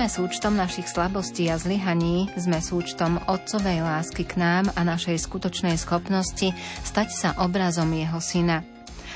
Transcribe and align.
Sme 0.00 0.24
súčtom 0.24 0.56
našich 0.56 0.88
slabostí 0.88 1.52
a 1.52 1.60
zlyhaní, 1.60 2.32
sme 2.32 2.64
súčtom 2.64 3.20
Otcovej 3.28 3.84
lásky 3.84 4.24
k 4.24 4.40
nám 4.40 4.72
a 4.72 4.80
našej 4.80 5.28
skutočnej 5.28 5.76
schopnosti 5.76 6.56
stať 6.88 7.08
sa 7.12 7.28
obrazom 7.36 7.92
Jeho 7.92 8.16
Syna. 8.16 8.64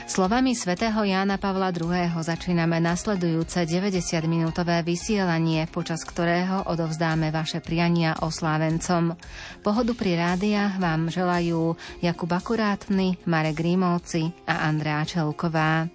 Slovami 0.05 0.53
svätého 0.53 1.01
Jána 1.01 1.41
Pavla 1.41 1.73
II. 1.73 1.89
začíname 2.21 2.85
nasledujúce 2.85 3.65
90-minútové 3.65 4.85
vysielanie, 4.85 5.65
počas 5.73 6.05
ktorého 6.05 6.69
odovzdáme 6.69 7.33
vaše 7.33 7.65
priania 7.65 8.21
oslávencom. 8.21 9.17
Pohodu 9.65 9.93
pri 9.97 10.21
rádiách 10.21 10.77
vám 10.77 11.09
želajú 11.09 11.81
Jakub 12.05 12.29
Akurátny, 12.29 13.17
Marek 13.25 13.57
Rímovci 13.57 14.37
a 14.45 14.69
Andrea 14.69 15.01
Čelková. 15.09 15.89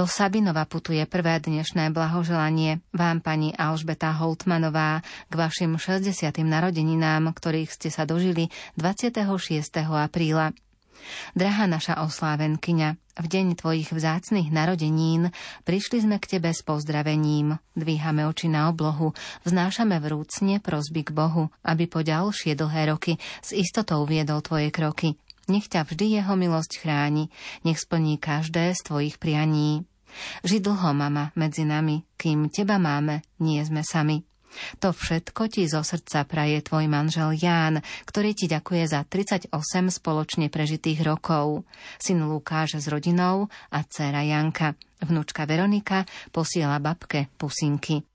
Do 0.00 0.08
Sabinova 0.08 0.64
putuje 0.64 1.04
prvé 1.04 1.44
dnešné 1.44 1.92
blahoželanie 1.92 2.80
vám 2.88 3.20
pani 3.20 3.52
Alžbeta 3.52 4.16
Holtmanová 4.16 5.04
k 5.28 5.32
vašim 5.36 5.76
60. 5.76 6.40
narodeninám, 6.40 7.28
ktorých 7.28 7.68
ste 7.68 7.92
sa 7.92 8.08
dožili 8.08 8.48
26. 8.80 9.28
apríla. 9.92 10.56
Drahá 11.36 11.68
naša 11.68 12.00
oslávenkyňa, 12.00 12.96
v 12.96 13.26
deň 13.28 13.60
tvojich 13.60 13.92
vzácnych 13.92 14.48
narodenín 14.48 15.36
prišli 15.68 16.00
sme 16.00 16.16
k 16.16 16.40
tebe 16.40 16.48
s 16.48 16.64
pozdravením. 16.64 17.60
Dvíhame 17.76 18.24
oči 18.24 18.48
na 18.48 18.72
oblohu, 18.72 19.12
vznášame 19.44 20.00
vrúcne 20.00 20.64
prosby 20.64 21.04
k 21.04 21.12
Bohu, 21.12 21.52
aby 21.60 21.84
po 21.84 22.00
ďalšie 22.00 22.56
dlhé 22.56 22.88
roky 22.88 23.20
s 23.44 23.52
istotou 23.52 24.08
viedol 24.08 24.40
tvoje 24.40 24.72
kroky. 24.72 25.20
Nech 25.50 25.68
ťa 25.68 25.84
vždy 25.84 26.24
jeho 26.24 26.40
milosť 26.40 26.88
chráni, 26.88 27.28
nech 27.68 27.76
splní 27.76 28.16
každé 28.16 28.72
z 28.72 28.80
tvojich 28.80 29.20
prianí. 29.20 29.89
Ži 30.44 30.58
dlho, 30.60 30.90
mama, 30.92 31.30
medzi 31.36 31.62
nami, 31.66 32.02
kým 32.16 32.50
teba 32.52 32.78
máme, 32.80 33.22
nie 33.40 33.60
sme 33.62 33.84
sami. 33.84 34.24
To 34.82 34.90
všetko 34.90 35.46
ti 35.46 35.70
zo 35.70 35.86
srdca 35.86 36.26
praje 36.26 36.58
tvoj 36.66 36.90
manžel 36.90 37.38
Ján, 37.38 37.78
ktorý 38.02 38.34
ti 38.34 38.50
ďakuje 38.50 38.84
za 38.90 39.06
38 39.06 39.54
spoločne 39.94 40.50
prežitých 40.50 41.06
rokov. 41.06 41.62
Syn 42.02 42.26
Lukáš 42.26 42.82
s 42.82 42.90
rodinou 42.90 43.46
a 43.70 43.78
dcéra 43.86 44.26
Janka. 44.26 44.74
Vnúčka 45.00 45.46
Veronika 45.46 46.04
posiela 46.34 46.82
babke 46.82 47.30
pusinky. 47.38 48.09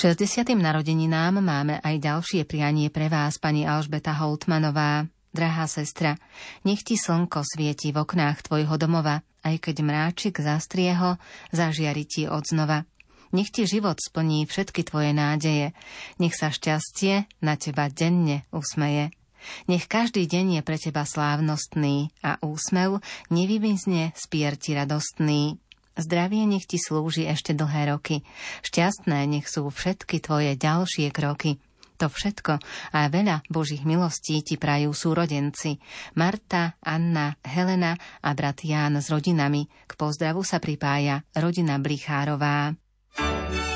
K 0.00 0.16
60. 0.16 0.56
narodeninám 0.56 1.44
máme 1.44 1.76
aj 1.84 2.00
ďalšie 2.00 2.48
prianie 2.48 2.88
pre 2.88 3.12
vás, 3.12 3.36
pani 3.36 3.68
Alžbeta 3.68 4.16
Holtmanová. 4.16 5.04
Drahá 5.28 5.68
sestra, 5.68 6.16
nech 6.64 6.80
ti 6.80 6.96
slnko 6.96 7.44
svieti 7.44 7.92
v 7.92 8.00
oknách 8.00 8.48
tvojho 8.48 8.80
domova, 8.80 9.20
aj 9.44 9.60
keď 9.60 9.84
mráčik 9.84 10.40
zastrie 10.40 10.96
ho, 10.96 11.20
zažiari 11.52 12.08
ti 12.08 12.24
odznova. 12.24 12.88
Nech 13.36 13.52
ti 13.52 13.68
život 13.68 14.00
splní 14.00 14.48
všetky 14.48 14.88
tvoje 14.88 15.12
nádeje, 15.12 15.76
nech 16.16 16.32
sa 16.32 16.48
šťastie 16.48 17.28
na 17.44 17.60
teba 17.60 17.92
denne 17.92 18.48
usmeje. 18.56 19.12
Nech 19.68 19.84
každý 19.84 20.24
deň 20.24 20.46
je 20.56 20.62
pre 20.64 20.80
teba 20.80 21.04
slávnostný 21.04 22.08
a 22.24 22.40
úsmev 22.40 23.04
nevymizne 23.28 24.16
z 24.16 24.22
pier 24.32 24.56
ti 24.56 24.72
radostný. 24.72 25.60
Zdravie 26.00 26.48
nech 26.48 26.64
ti 26.64 26.80
slúži 26.80 27.28
ešte 27.28 27.52
dlhé 27.52 27.92
roky. 27.92 28.24
Šťastné 28.64 29.28
nech 29.28 29.46
sú 29.46 29.68
všetky 29.68 30.24
tvoje 30.24 30.56
ďalšie 30.56 31.12
kroky. 31.12 31.60
To 32.00 32.08
všetko 32.08 32.56
a 32.96 33.12
veľa 33.12 33.44
Božích 33.52 33.84
milostí 33.84 34.40
ti 34.40 34.56
prajú 34.56 34.96
súrodenci. 34.96 35.76
Marta, 36.16 36.80
Anna, 36.80 37.36
Helena 37.44 37.92
a 38.24 38.32
brat 38.32 38.64
Ján 38.64 38.96
s 38.96 39.12
rodinami. 39.12 39.68
K 39.84 39.92
pozdravu 40.00 40.40
sa 40.40 40.56
pripája 40.64 41.20
rodina 41.36 41.76
Blichárová. 41.76 42.72
Я 43.20 43.69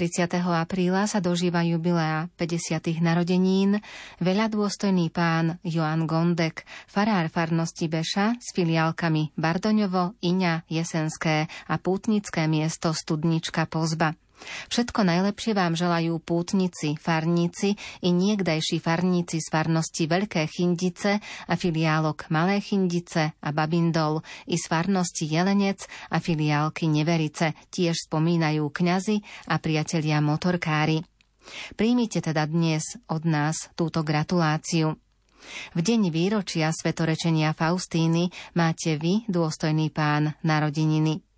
30. 0.00 0.32
apríla, 0.48 1.04
sa 1.04 1.20
dožíva 1.20 1.60
jubilea 1.60 2.32
50. 2.40 3.04
narodenín 3.04 3.84
veľa 4.16 4.48
dôstojný 4.48 5.12
pán 5.12 5.60
Joan 5.60 6.08
Gondek, 6.08 6.64
farár 6.88 7.28
farnosti 7.28 7.84
Beša 7.84 8.32
s 8.40 8.56
filiálkami 8.56 9.36
Bardoňovo, 9.36 10.16
Iňa, 10.24 10.64
Jesenské 10.72 11.52
a 11.68 11.76
pútnické 11.76 12.48
miesto 12.48 12.96
Studnička 12.96 13.68
Pozba. 13.68 14.16
Všetko 14.68 15.04
najlepšie 15.04 15.52
vám 15.52 15.76
želajú 15.76 16.20
pútnici, 16.22 16.96
farníci 16.96 17.76
i 18.04 18.10
niekdajší 18.10 18.80
farníci 18.80 19.40
z 19.40 19.46
farnosti 19.52 20.04
Veľké 20.08 20.48
Chindice 20.48 21.20
a 21.20 21.54
filiálok 21.54 22.28
Malé 22.32 22.60
Chindice 22.64 23.36
a 23.40 23.48
Babindol 23.52 24.24
i 24.48 24.56
z 24.56 24.64
farnosti 24.66 25.28
Jelenec 25.28 25.86
a 26.10 26.18
filiálky 26.18 26.88
Neverice 26.88 27.56
tiež 27.68 28.08
spomínajú 28.08 28.66
kňazi 28.68 29.20
a 29.52 29.60
priatelia 29.60 30.18
motorkári. 30.24 31.04
Príjmite 31.74 32.20
teda 32.20 32.44
dnes 32.46 33.00
od 33.08 33.24
nás 33.24 33.72
túto 33.74 34.04
gratuláciu. 34.04 34.94
V 35.72 35.80
deň 35.80 36.12
výročia 36.12 36.68
svetorečenia 36.68 37.56
Faustíny 37.56 38.28
máte 38.52 39.00
vy, 39.00 39.24
dôstojný 39.24 39.88
pán, 39.88 40.36
narodeniny. 40.44 41.29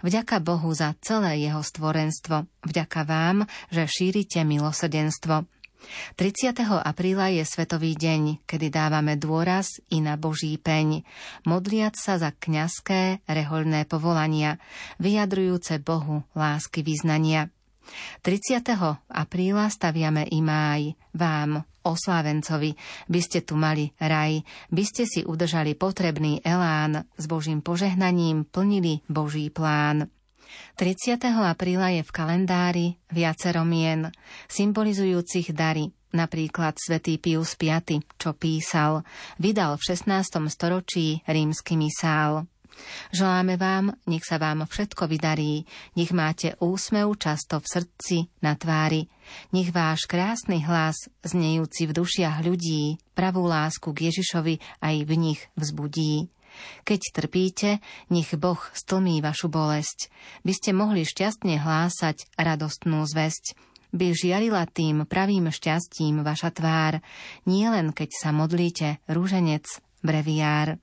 Vďaka 0.00 0.40
Bohu 0.40 0.70
za 0.72 0.94
celé 1.00 1.44
jeho 1.44 1.60
stvorenstvo. 1.60 2.48
Vďaka 2.64 3.00
vám, 3.04 3.48
že 3.68 3.86
šírite 3.86 4.42
milosrdenstvo. 4.44 5.48
30. 6.16 6.52
apríla 6.84 7.32
je 7.32 7.44
Svetový 7.48 7.96
deň, 7.96 8.44
kedy 8.44 8.68
dávame 8.68 9.16
dôraz 9.16 9.80
i 9.88 10.04
na 10.04 10.20
Boží 10.20 10.60
peň, 10.60 11.08
modliať 11.48 11.96
sa 11.96 12.20
za 12.20 12.36
kňazské, 12.36 13.24
rehoľné 13.24 13.88
povolania, 13.88 14.60
vyjadrujúce 15.00 15.80
Bohu 15.80 16.20
lásky 16.36 16.84
vyznania. 16.84 17.48
30. 18.22 18.60
apríla 19.08 19.66
staviame 19.72 20.28
i 20.28 20.38
máj, 20.44 20.94
vám, 21.16 21.64
oslávencovi, 21.84 22.74
by 23.08 23.20
ste 23.20 23.44
tu 23.44 23.56
mali 23.56 23.92
raj, 24.00 24.40
by 24.68 24.82
ste 24.84 25.04
si 25.08 25.20
udržali 25.24 25.76
potrebný 25.76 26.44
elán, 26.44 27.04
s 27.16 27.24
Božím 27.26 27.60
požehnaním 27.64 28.48
plnili 28.48 29.04
Boží 29.08 29.48
plán. 29.48 30.08
30. 30.76 31.20
apríla 31.46 31.94
je 31.94 32.02
v 32.02 32.10
kalendári 32.10 32.86
viacero 33.12 33.62
mien, 33.62 34.10
symbolizujúcich 34.50 35.54
dary, 35.54 35.92
napríklad 36.10 36.74
svätý 36.74 37.22
Pius 37.22 37.54
V, 37.54 37.70
čo 38.18 38.30
písal, 38.34 39.06
vydal 39.38 39.78
v 39.78 39.82
16. 39.94 40.50
storočí 40.50 41.22
rímsky 41.26 41.78
misál. 41.78 42.50
Želáme 43.12 43.60
vám, 43.60 43.92
nech 44.08 44.24
sa 44.24 44.40
vám 44.40 44.64
všetko 44.64 45.04
vydarí, 45.10 45.68
nech 46.00 46.16
máte 46.16 46.56
úsmev 46.64 47.12
často 47.20 47.60
v 47.60 47.66
srdci, 47.66 48.16
na 48.40 48.56
tvári, 48.56 49.04
nech 49.54 49.70
váš 49.74 50.06
krásny 50.06 50.62
hlas, 50.64 51.08
znejúci 51.24 51.86
v 51.90 51.96
dušiach 51.96 52.42
ľudí, 52.44 52.98
pravú 53.14 53.46
lásku 53.46 53.90
k 53.92 54.10
Ježišovi 54.10 54.58
aj 54.82 54.96
v 55.06 55.12
nich 55.18 55.40
vzbudí. 55.58 56.28
Keď 56.82 57.00
trpíte, 57.14 57.70
nech 58.10 58.30
Boh 58.34 58.58
stlmí 58.74 59.22
vašu 59.22 59.46
bolesť, 59.46 60.10
by 60.42 60.52
ste 60.54 60.70
mohli 60.74 61.06
šťastne 61.06 61.62
hlásať 61.62 62.26
radostnú 62.34 63.06
zväzť, 63.06 63.54
by 63.90 64.14
žiarila 64.14 64.66
tým 64.70 65.06
pravým 65.06 65.50
šťastím 65.50 66.22
vaša 66.22 66.50
tvár, 66.54 67.02
nielen 67.46 67.90
keď 67.90 68.10
sa 68.14 68.30
modlíte, 68.30 69.02
rúženec, 69.10 69.66
breviár. 70.02 70.78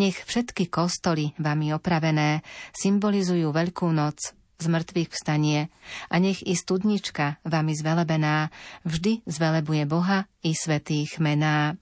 Nech 0.00 0.16
všetky 0.24 0.72
kostoly 0.72 1.36
vami 1.36 1.76
opravené 1.76 2.40
symbolizujú 2.72 3.52
Veľkú 3.52 3.92
noc, 3.92 4.37
z 4.58 4.66
mŕtvych 4.66 5.14
vstanie 5.14 5.70
a 6.10 6.18
nech 6.18 6.42
i 6.42 6.58
studnička 6.58 7.38
vami 7.46 7.78
zvelebená 7.78 8.50
vždy 8.82 9.22
zvelebuje 9.24 9.86
Boha 9.86 10.26
i 10.42 10.50
svetých 10.52 11.22
mená. 11.22 11.78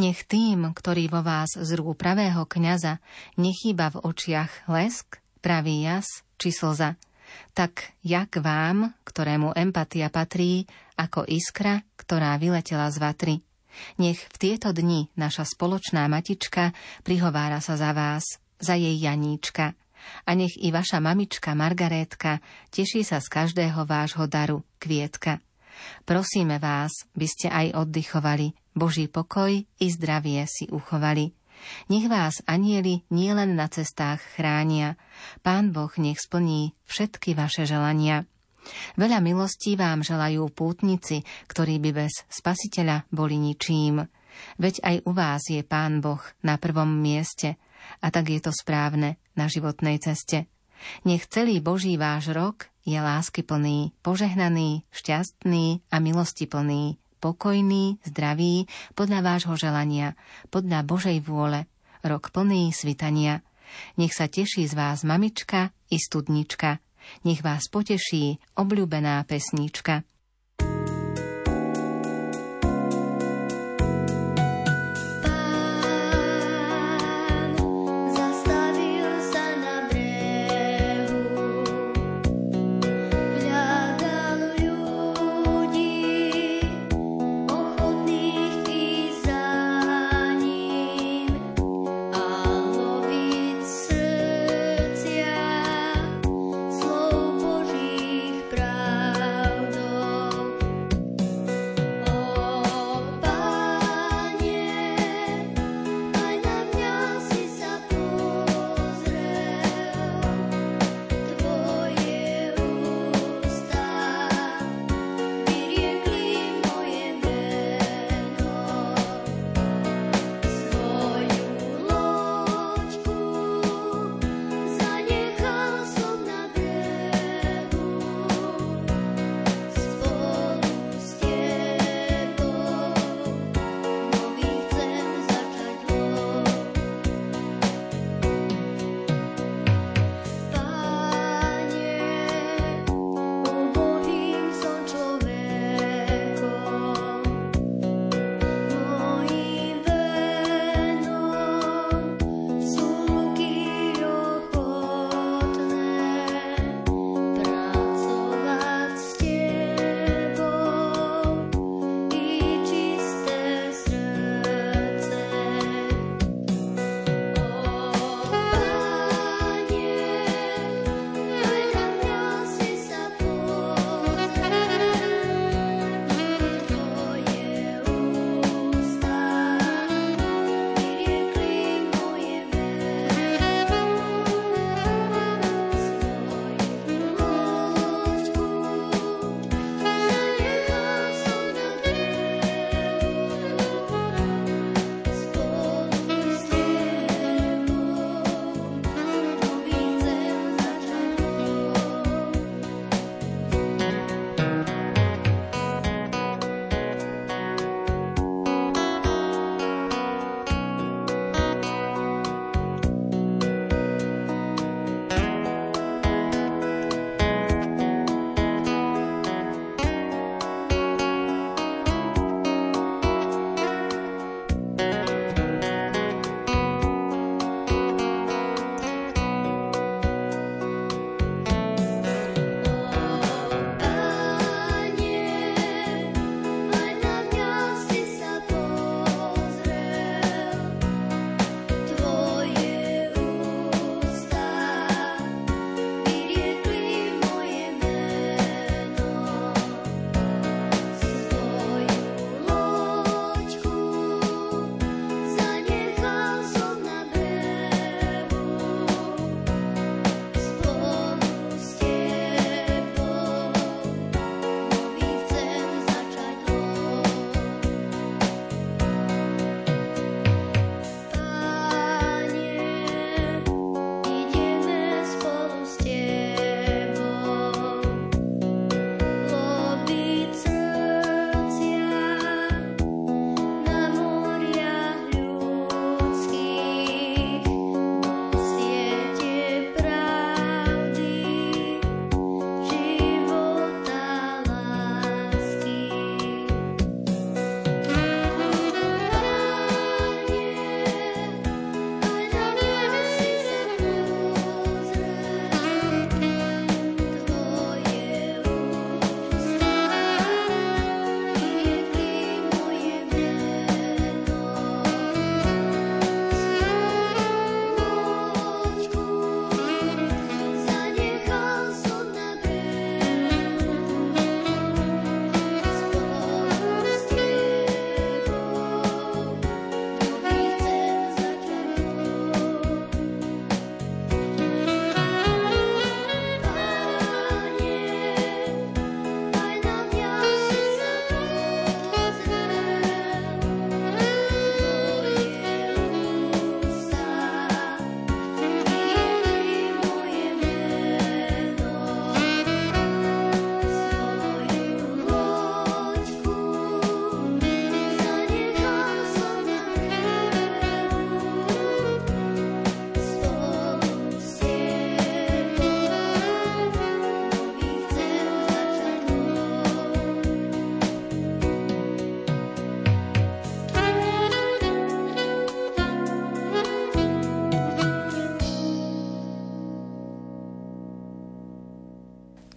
Nech 0.00 0.24
tým, 0.24 0.72
ktorí 0.72 1.12
vo 1.12 1.20
vás 1.20 1.52
zrú 1.56 1.92
pravého 1.92 2.48
kňaza, 2.48 3.04
nechýba 3.36 3.92
v 3.92 4.00
očiach 4.08 4.68
lesk, 4.68 5.20
pravý 5.44 5.84
jas 5.84 6.24
či 6.40 6.52
slza. 6.52 6.96
Tak 7.52 7.92
jak 8.00 8.38
vám, 8.40 8.96
ktorému 9.04 9.52
empatia 9.52 10.08
patrí, 10.08 10.64
ako 10.96 11.28
iskra, 11.28 11.84
ktorá 12.00 12.40
vyletela 12.40 12.88
z 12.88 12.96
vatry. 12.96 13.34
Nech 14.00 14.24
v 14.32 14.36
tieto 14.40 14.72
dni 14.72 15.12
naša 15.20 15.44
spoločná 15.44 16.08
matička 16.08 16.72
prihovára 17.04 17.60
sa 17.60 17.76
za 17.76 17.92
vás, 17.92 18.40
za 18.56 18.72
jej 18.72 18.96
Janíčka. 18.96 19.76
A 20.26 20.34
nech 20.34 20.54
i 20.58 20.72
vaša 20.74 21.02
mamička 21.02 21.54
Margarétka 21.54 22.42
teší 22.70 23.02
sa 23.02 23.22
z 23.22 23.28
každého 23.30 23.86
vášho 23.86 24.26
daru, 24.26 24.62
kvietka. 24.82 25.40
Prosíme 26.08 26.56
vás, 26.56 27.04
by 27.12 27.26
ste 27.28 27.46
aj 27.52 27.76
oddychovali, 27.76 28.56
Boží 28.72 29.08
pokoj 29.08 29.52
i 29.60 29.86
zdravie 29.92 30.44
si 30.48 30.68
uchovali. 30.68 31.32
Nech 31.88 32.06
vás 32.08 32.44
anieli 32.44 33.04
nielen 33.08 33.56
na 33.56 33.66
cestách 33.72 34.20
chránia, 34.36 35.00
Pán 35.40 35.72
Boh 35.72 35.92
nech 35.96 36.20
splní 36.20 36.76
všetky 36.84 37.32
vaše 37.32 37.64
želania. 37.64 38.28
Veľa 38.98 39.22
milostí 39.22 39.78
vám 39.78 40.02
želajú 40.02 40.50
pútnici, 40.50 41.22
ktorí 41.46 41.78
by 41.78 41.90
bez 41.94 42.26
spasiteľa 42.28 43.06
boli 43.14 43.38
ničím. 43.38 44.04
Veď 44.60 44.74
aj 44.84 44.96
u 45.08 45.12
vás 45.16 45.42
je 45.48 45.62
Pán 45.64 46.04
Boh 46.04 46.20
na 46.44 46.60
prvom 46.60 46.90
mieste 46.90 47.56
a 48.02 48.06
tak 48.10 48.30
je 48.32 48.40
to 48.40 48.52
správne 48.52 49.18
na 49.38 49.46
životnej 49.50 49.98
ceste. 50.02 50.46
Nech 51.08 51.24
celý 51.26 51.58
Boží 51.64 51.96
váš 51.96 52.30
rok 52.32 52.68
je 52.86 52.96
láskyplný, 52.96 53.96
požehnaný, 54.04 54.84
šťastný 54.92 55.82
a 55.90 55.96
milostiplný, 55.98 57.00
pokojný, 57.18 57.98
zdravý, 58.06 58.68
podľa 58.94 59.20
vášho 59.24 59.54
želania, 59.58 60.14
podľa 60.52 60.86
Božej 60.86 61.18
vôle, 61.24 61.66
rok 62.06 62.30
plný 62.30 62.70
svitania. 62.70 63.42
Nech 63.98 64.14
sa 64.14 64.30
teší 64.30 64.68
z 64.70 64.78
vás 64.78 65.02
mamička 65.02 65.74
i 65.90 65.98
studnička, 65.98 66.78
nech 67.26 67.42
vás 67.42 67.66
poteší 67.66 68.38
obľúbená 68.54 69.26
pesnička. 69.26 70.06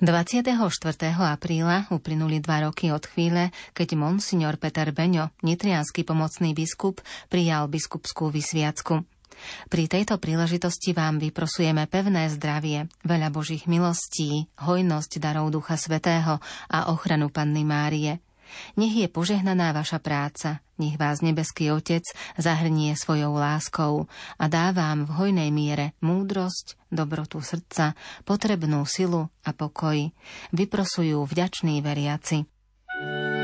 24. 0.09 0.57
apríla 1.21 1.85
uplynuli 1.93 2.41
dva 2.41 2.65
roky 2.65 2.89
od 2.89 3.05
chvíle, 3.05 3.53
keď 3.77 3.93
monsignor 3.93 4.57
Peter 4.57 4.89
Beňo, 4.89 5.29
nitrianský 5.45 6.01
pomocný 6.01 6.57
biskup, 6.57 6.97
prijal 7.29 7.69
biskupskú 7.69 8.33
vysviacku. 8.33 9.05
Pri 9.69 9.85
tejto 9.85 10.17
príležitosti 10.17 10.97
vám 10.97 11.21
vyprosujeme 11.21 11.85
pevné 11.85 12.25
zdravie, 12.33 12.89
veľa 13.05 13.29
Božích 13.29 13.69
milostí, 13.69 14.49
hojnosť 14.57 15.21
darov 15.21 15.53
Ducha 15.53 15.77
Svetého 15.77 16.41
a 16.73 16.89
ochranu 16.89 17.29
Panny 17.29 17.61
Márie– 17.61 18.17
nech 18.77 18.93
je 18.93 19.07
požehnaná 19.07 19.71
vaša 19.71 19.97
práca, 20.03 20.61
nech 20.79 20.95
vás 20.95 21.23
nebeský 21.25 21.71
Otec 21.73 22.03
zahrnie 22.39 22.95
svojou 22.95 23.35
láskou 23.35 24.07
a 24.37 24.45
dá 24.47 24.71
vám 24.71 25.07
v 25.07 25.11
hojnej 25.15 25.49
miere 25.49 25.97
múdrosť, 25.99 26.77
dobrotu 26.93 27.41
srdca, 27.41 27.97
potrebnú 28.23 28.85
silu 28.85 29.27
a 29.43 29.51
pokoj. 29.51 30.11
Vyprosujú 30.53 31.25
vďační 31.25 31.81
veriaci. 31.81 32.45
Drahý 32.99 33.38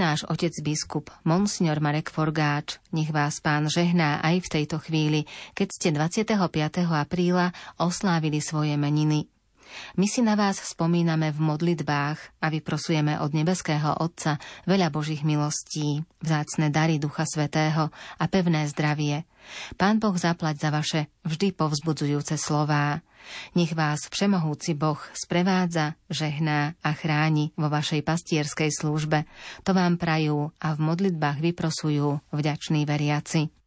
náš 0.00 0.24
otec 0.24 0.56
biskup, 0.64 1.12
monsignor 1.28 1.84
Marek 1.84 2.08
Forgáč, 2.08 2.80
nech 2.88 3.12
vás 3.12 3.44
pán 3.44 3.68
žehná 3.68 4.16
aj 4.24 4.48
v 4.48 4.48
tejto 4.48 4.80
chvíli, 4.80 5.28
keď 5.52 5.68
ste 5.68 5.88
25. 5.92 6.88
apríla 6.88 7.52
oslávili 7.76 8.40
svoje 8.40 8.80
meniny. 8.80 9.28
My 9.96 10.06
si 10.06 10.20
na 10.24 10.38
vás 10.38 10.62
spomíname 10.62 11.30
v 11.34 11.40
modlitbách 11.40 12.42
a 12.42 12.46
vyprosujeme 12.48 13.20
od 13.20 13.30
nebeského 13.34 14.00
Otca 14.00 14.40
veľa 14.66 14.88
Božích 14.90 15.22
milostí, 15.22 16.02
vzácne 16.22 16.72
dary 16.72 16.98
Ducha 16.98 17.26
Svetého 17.26 17.92
a 17.92 18.24
pevné 18.26 18.66
zdravie. 18.70 19.24
Pán 19.76 19.98
Boh 19.98 20.14
zaplať 20.14 20.56
za 20.60 20.70
vaše 20.70 21.00
vždy 21.26 21.56
povzbudzujúce 21.56 22.36
slová. 22.36 23.00
Nech 23.52 23.76
vás 23.76 24.08
Všemohúci 24.08 24.72
Boh 24.72 24.98
sprevádza, 25.12 25.94
žehná 26.08 26.74
a 26.80 26.90
chráni 26.96 27.52
vo 27.54 27.68
vašej 27.68 28.00
pastierskej 28.00 28.72
službe. 28.72 29.28
To 29.68 29.76
vám 29.76 30.00
prajú 30.00 30.50
a 30.56 30.72
v 30.72 30.80
modlitbách 30.80 31.38
vyprosujú 31.44 32.20
vďační 32.32 32.88
veriaci. 32.88 33.59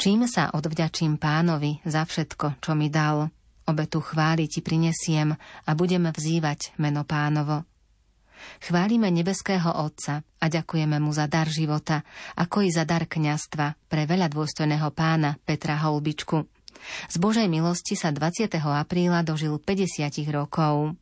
Čím 0.00 0.24
sa 0.24 0.48
odvďačím 0.56 1.20
pánovi 1.20 1.84
za 1.84 2.08
všetko, 2.08 2.64
čo 2.64 2.72
mi 2.72 2.88
dal? 2.88 3.28
Obetu 3.68 4.00
chváli 4.00 4.48
ti 4.48 4.64
prinesiem 4.64 5.36
a 5.36 5.70
budem 5.76 6.08
vzývať 6.08 6.72
meno 6.80 7.04
pánovo. 7.04 7.68
Chválime 8.64 9.12
nebeského 9.12 9.68
Otca 9.68 10.24
a 10.24 10.44
ďakujeme 10.48 10.96
mu 11.04 11.12
za 11.12 11.28
dar 11.28 11.52
života, 11.52 12.00
ako 12.32 12.64
i 12.64 12.72
za 12.72 12.88
dar 12.88 13.04
kňastva 13.04 13.92
pre 13.92 14.08
veľa 14.08 14.32
dôstojného 14.32 14.88
pána 14.96 15.36
Petra 15.44 15.76
Holbičku. 15.76 16.48
Z 17.12 17.20
Božej 17.20 17.52
milosti 17.52 17.92
sa 17.92 18.08
20. 18.08 18.56
apríla 18.56 19.20
dožil 19.20 19.60
50 19.60 20.16
rokov. 20.32 20.96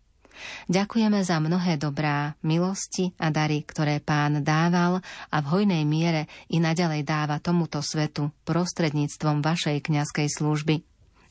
Ďakujeme 0.66 1.20
za 1.24 1.38
mnohé 1.38 1.80
dobrá, 1.80 2.36
milosti 2.44 3.14
a 3.18 3.32
dary, 3.32 3.64
ktoré 3.64 4.02
pán 4.02 4.40
dával 4.42 5.00
a 5.28 5.36
v 5.42 5.46
hojnej 5.52 5.82
miere 5.88 6.26
i 6.52 6.58
naďalej 6.58 7.02
dáva 7.06 7.42
tomuto 7.42 7.80
svetu 7.80 8.30
prostredníctvom 8.44 9.40
vašej 9.40 9.84
kňazskej 9.84 10.28
služby. 10.30 10.88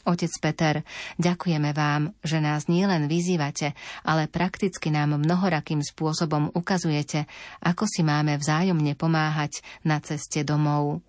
Otec 0.07 0.31
Peter, 0.39 0.75
ďakujeme 1.19 1.75
vám, 1.75 2.15
že 2.23 2.39
nás 2.39 2.71
nielen 2.71 3.11
vyzývate, 3.11 3.75
ale 4.07 4.31
prakticky 4.31 4.87
nám 4.87 5.19
mnohorakým 5.19 5.83
spôsobom 5.83 6.55
ukazujete, 6.55 7.27
ako 7.59 7.83
si 7.83 8.07
máme 8.07 8.39
vzájomne 8.39 8.95
pomáhať 8.95 9.59
na 9.83 9.99
ceste 9.99 10.47
domov. 10.47 11.03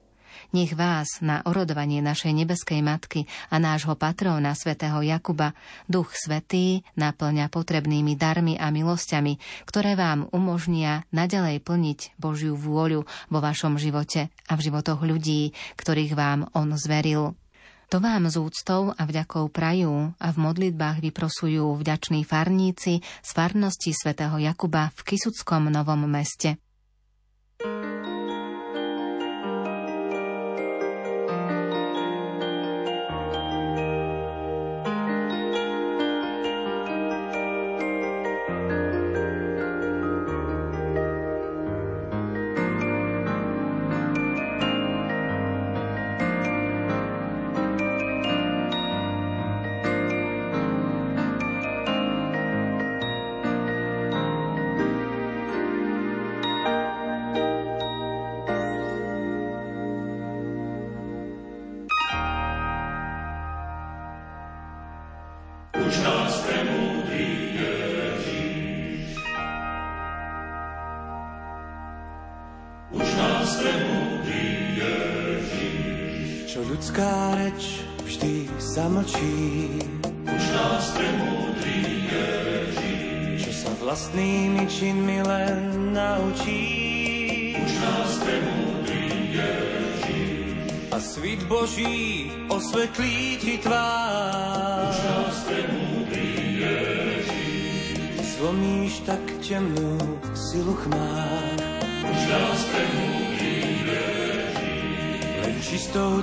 Nech 0.51 0.72
vás 0.72 1.20
na 1.20 1.44
orodovanie 1.44 2.01
našej 2.01 2.33
nebeskej 2.33 2.81
matky 2.81 3.29
a 3.53 3.61
nášho 3.61 3.94
patróna 3.98 4.55
svätého 4.57 5.03
Jakuba 5.05 5.53
Duch 5.87 6.14
Svetý 6.16 6.87
naplňa 6.96 7.51
potrebnými 7.53 8.14
darmi 8.14 8.55
a 8.57 8.72
milosťami, 8.72 9.64
ktoré 9.68 9.98
vám 9.98 10.31
umožnia 10.33 11.05
nadalej 11.11 11.61
plniť 11.62 12.20
Božiu 12.20 12.57
vôľu 12.57 13.05
vo 13.05 13.38
vašom 13.38 13.77
živote 13.77 14.29
a 14.48 14.53
v 14.57 14.61
životoch 14.64 15.05
ľudí, 15.05 15.57
ktorých 15.77 16.12
vám 16.16 16.51
On 16.57 16.68
zveril. 16.77 17.37
To 17.88 18.05
vám 18.05 18.29
z 18.29 18.37
úctou 18.37 18.92
a 18.92 19.03
vďakou 19.09 19.48
prajú 19.48 20.12
a 20.20 20.29
v 20.29 20.37
modlitbách 20.37 21.01
vyprosujú 21.01 21.72
vďační 21.72 22.20
farníci 22.20 23.01
z 23.01 23.31
farnosti 23.33 23.96
svätého 23.96 24.37
Jakuba 24.37 24.92
v 24.92 25.01
Kisuckom 25.09 25.72
Novom 25.72 26.05
meste. 26.05 26.61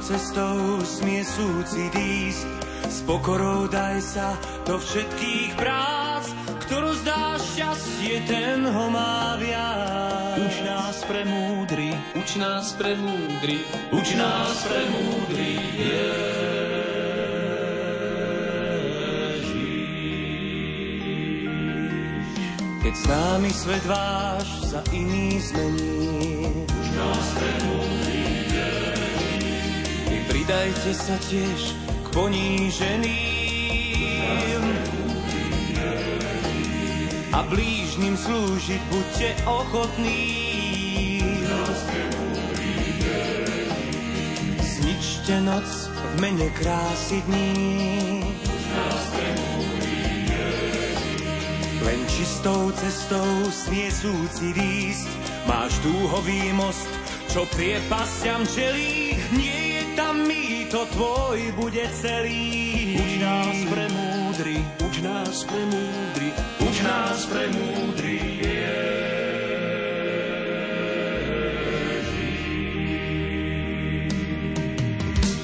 Cestou 0.06 0.86
smie 0.86 1.26
súcit 1.26 1.90
ísť. 1.90 2.48
S 2.86 3.02
pokorou 3.10 3.66
daj 3.66 3.98
sa 4.06 4.38
do 4.70 4.78
všetkých 4.78 5.58
prác, 5.58 6.30
ktorú 6.70 6.94
zdá 7.02 7.42
šťastie, 7.42 8.22
ten 8.30 8.62
ho 8.70 8.86
má 8.94 9.34
viac. 9.42 10.38
Uč 10.46 10.56
nás 10.62 10.98
pre 11.10 11.26
múdry, 11.26 11.90
uč 12.14 12.38
nás 12.38 12.78
pre 12.78 12.94
múdry, 12.94 13.66
uč 13.90 14.14
nás 14.14 14.58
pre 14.70 14.82
múdry, 14.94 15.52
Keď 22.96 23.04
s 23.04 23.12
námi 23.12 23.52
svet 23.52 23.84
váš 23.92 24.72
za 24.72 24.80
iný 24.96 25.36
zmení, 25.44 26.64
pre 27.36 27.52
múdry, 27.68 28.24
pridajte 30.32 30.96
sa 30.96 31.20
tiež 31.28 31.76
k 31.76 32.08
poníženým 32.16 33.20
a 37.36 37.44
blížnym 37.52 38.16
slúžiť 38.16 38.80
buďte 38.88 39.44
ochotní. 39.44 40.24
Zničte 44.64 45.44
noc 45.44 45.92
v 45.92 46.24
mene 46.24 46.48
krásy 46.56 47.20
dní. 47.28 48.25
Čistou 52.16 52.72
cestou 52.72 53.28
smie 53.52 53.92
súcit 53.92 54.56
ísť, 54.56 55.12
máš 55.52 55.76
dúhový 55.84 56.56
most, 56.56 56.88
čo 57.28 57.44
priepasťam 57.52 58.48
čelí, 58.48 59.20
nie 59.36 59.84
tam 60.00 60.24
mi 60.24 60.64
to 60.72 60.88
tvoj 60.96 61.40
bude 61.60 61.84
celý. 61.92 62.96
Uč 62.96 63.12
nás 63.20 63.58
pre 63.68 63.86
múdry, 63.92 64.58
uč 64.80 64.96
nás 65.04 65.38
pre 65.44 65.64
múdry, 65.68 66.30
uč 66.64 66.76
nás 66.88 67.20
pre 67.28 67.44
múdry. 67.52 68.20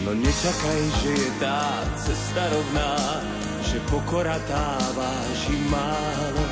No 0.08 0.12
nečakaj, 0.16 0.82
že 1.04 1.12
je 1.16 1.30
tá 1.40 1.88
cesta 1.96 2.44
rovná, 2.52 2.96
že 3.64 3.80
pokora 3.88 4.36
tá 4.48 4.76
váži 4.92 5.56
málo. 5.72 6.51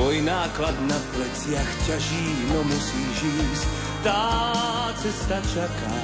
Tvoj 0.00 0.24
náklad 0.24 0.72
na 0.88 0.96
pleciach 1.12 1.72
ťaží, 1.84 2.48
no 2.48 2.64
musíš 2.64 3.20
ísť, 3.20 3.66
tá 4.00 4.32
cesta 4.96 5.36
čaká. 5.52 6.00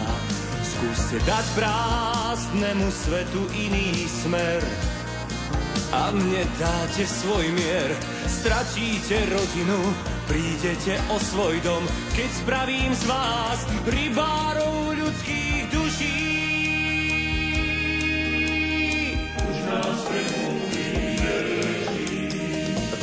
Skúste 0.61 1.17
dať 1.25 1.45
prázdnemu 1.57 2.93
svetu 2.93 3.41
iný 3.57 4.05
smer. 4.05 4.61
A 5.97 6.13
mne 6.13 6.45
dáte 6.61 7.09
svoj 7.09 7.49
mier. 7.57 7.97
Stratíte 8.29 9.17
rodinu, 9.33 9.81
prídete 10.29 11.01
o 11.09 11.17
svoj 11.17 11.57
dom, 11.65 11.81
keď 12.13 12.29
spravím 12.45 12.93
z 12.93 13.05
vás 13.09 13.65
rybárov 13.89 14.93
ľudských 14.93 15.46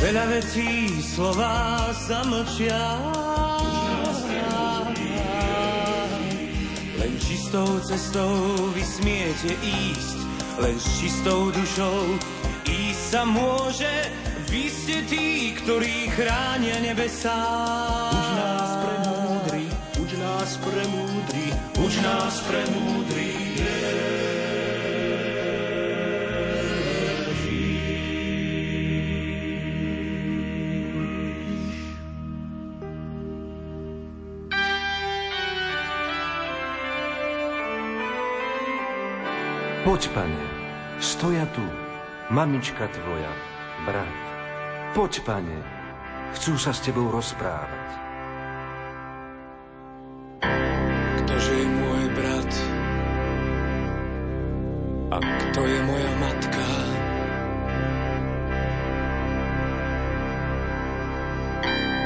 Veľa 0.04 0.26
vecí 0.36 1.00
slova 1.00 1.88
zamlčia, 1.96 2.76
čistou 7.24 7.80
cestou 7.88 8.36
vy 8.76 8.84
ísť, 9.64 10.18
len 10.60 10.76
s 10.76 10.88
čistou 11.00 11.56
dušou 11.56 12.20
ísť 12.68 13.04
sa 13.16 13.24
môže. 13.24 13.94
Vy 14.52 14.68
ste 14.68 15.08
tí, 15.08 15.56
ktorí 15.64 16.12
chránia 16.12 16.84
nebesá. 16.84 17.40
Uč 18.12 18.28
nás 18.36 18.72
pre 18.76 18.96
múdry, 19.08 19.66
uč 20.04 20.12
nás 20.20 20.52
pre 20.60 20.84
múdry, 20.92 21.46
uč 21.80 21.94
nás 22.04 22.36
pre 22.44 22.62
múdry. 22.76 24.03
Poď, 39.94 40.10
pane, 40.10 40.46
stoja 40.98 41.46
tu, 41.54 41.62
mamička 42.34 42.90
tvoja, 42.90 43.30
brat. 43.86 44.18
Poď, 44.98 45.22
pane, 45.22 45.60
chcú 46.34 46.58
sa 46.58 46.74
s 46.74 46.82
tebou 46.82 47.14
rozprávať. 47.14 47.90
Ktože 51.22 51.52
je 51.54 51.68
môj 51.70 52.04
brat 52.18 52.54
a 55.14 55.18
kto 55.22 55.62
je 55.62 55.80
moja 55.86 56.12
matka? 56.18 56.66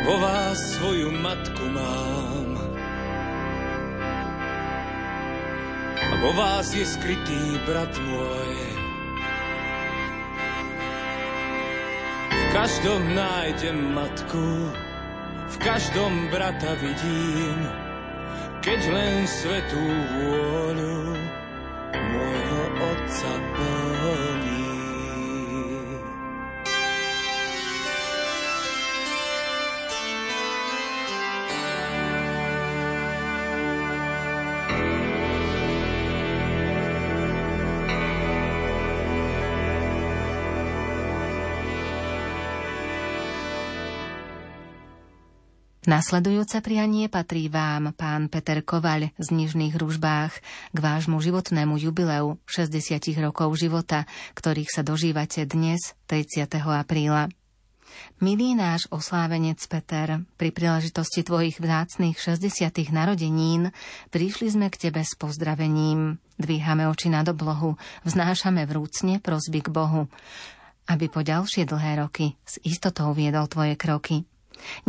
Vo 0.03 0.15
vás 0.19 0.59
svoju 0.75 1.07
matku 1.23 1.63
mám 1.71 2.56
vo 6.21 6.31
vás 6.33 6.73
je 6.73 6.85
skrytý 6.85 7.41
brat 7.65 7.93
môj. 8.01 8.53
V 12.31 12.43
každom 12.53 13.01
nájdem 13.13 13.77
matku, 13.93 14.49
v 15.47 15.55
každom 15.61 16.13
brata 16.33 16.73
vidím, 16.81 17.59
keď 18.65 18.79
len 18.89 19.15
svetú 19.29 19.83
vôľu 20.17 20.97
môjho 21.93 22.63
Otca 22.81 23.33
plní. 23.53 24.36
Nasledujúce 45.87 46.59
prianie 46.59 47.07
patrí 47.07 47.47
vám, 47.47 47.95
pán 47.95 48.27
Peter 48.27 48.59
Kovaľ 48.59 49.07
z 49.15 49.27
Nižných 49.31 49.71
Ružbách, 49.71 50.35
k 50.75 50.77
vášmu 50.83 51.15
životnému 51.15 51.79
jubileu 51.79 52.35
60 52.43 52.99
rokov 53.23 53.55
života, 53.55 54.03
ktorých 54.35 54.67
sa 54.67 54.83
dožívate 54.83 55.47
dnes, 55.47 55.95
30. 56.11 56.43
apríla. 56.59 57.31
Milý 58.19 58.51
náš 58.51 58.91
oslávenec 58.91 59.63
Peter, 59.63 60.27
pri 60.35 60.51
príležitosti 60.51 61.23
tvojich 61.23 61.63
vzácných 61.63 62.19
60. 62.19 62.67
narodenín 62.91 63.71
prišli 64.11 64.59
sme 64.59 64.67
k 64.67 64.91
tebe 64.91 65.07
s 65.07 65.15
pozdravením. 65.15 66.19
Dvíhame 66.35 66.83
oči 66.91 67.07
nad 67.07 67.23
oblohu, 67.31 67.79
vznášame 68.03 68.67
vrúcne 68.67 69.23
prosby 69.23 69.63
k 69.63 69.71
Bohu, 69.71 70.11
aby 70.91 71.07
po 71.07 71.23
ďalšie 71.23 71.63
dlhé 71.63 72.03
roky 72.03 72.35
s 72.43 72.59
istotou 72.67 73.15
viedol 73.15 73.47
tvoje 73.47 73.79
kroky. 73.79 74.27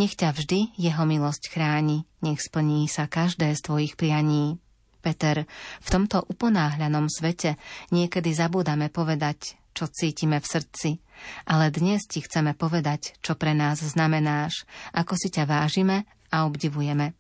Nech 0.00 0.14
ťa 0.16 0.34
vždy 0.34 0.74
jeho 0.76 1.04
milosť 1.04 1.52
chráni, 1.52 2.04
nech 2.24 2.40
splní 2.42 2.88
sa 2.90 3.06
každé 3.06 3.52
z 3.54 3.60
tvojich 3.64 3.94
prianí. 3.94 4.58
Peter, 4.98 5.46
v 5.80 5.88
tomto 5.88 6.26
uponáhľanom 6.26 7.06
svete 7.06 7.54
niekedy 7.94 8.34
zabúdame 8.34 8.90
povedať, 8.90 9.56
čo 9.72 9.86
cítime 9.86 10.42
v 10.42 10.50
srdci, 10.50 10.90
ale 11.46 11.70
dnes 11.70 12.02
ti 12.10 12.18
chceme 12.18 12.52
povedať, 12.58 13.14
čo 13.22 13.38
pre 13.38 13.54
nás 13.54 13.78
znamenáš, 13.78 14.66
ako 14.90 15.14
si 15.14 15.30
ťa 15.30 15.46
vážime 15.46 16.02
a 16.34 16.44
obdivujeme. 16.50 17.14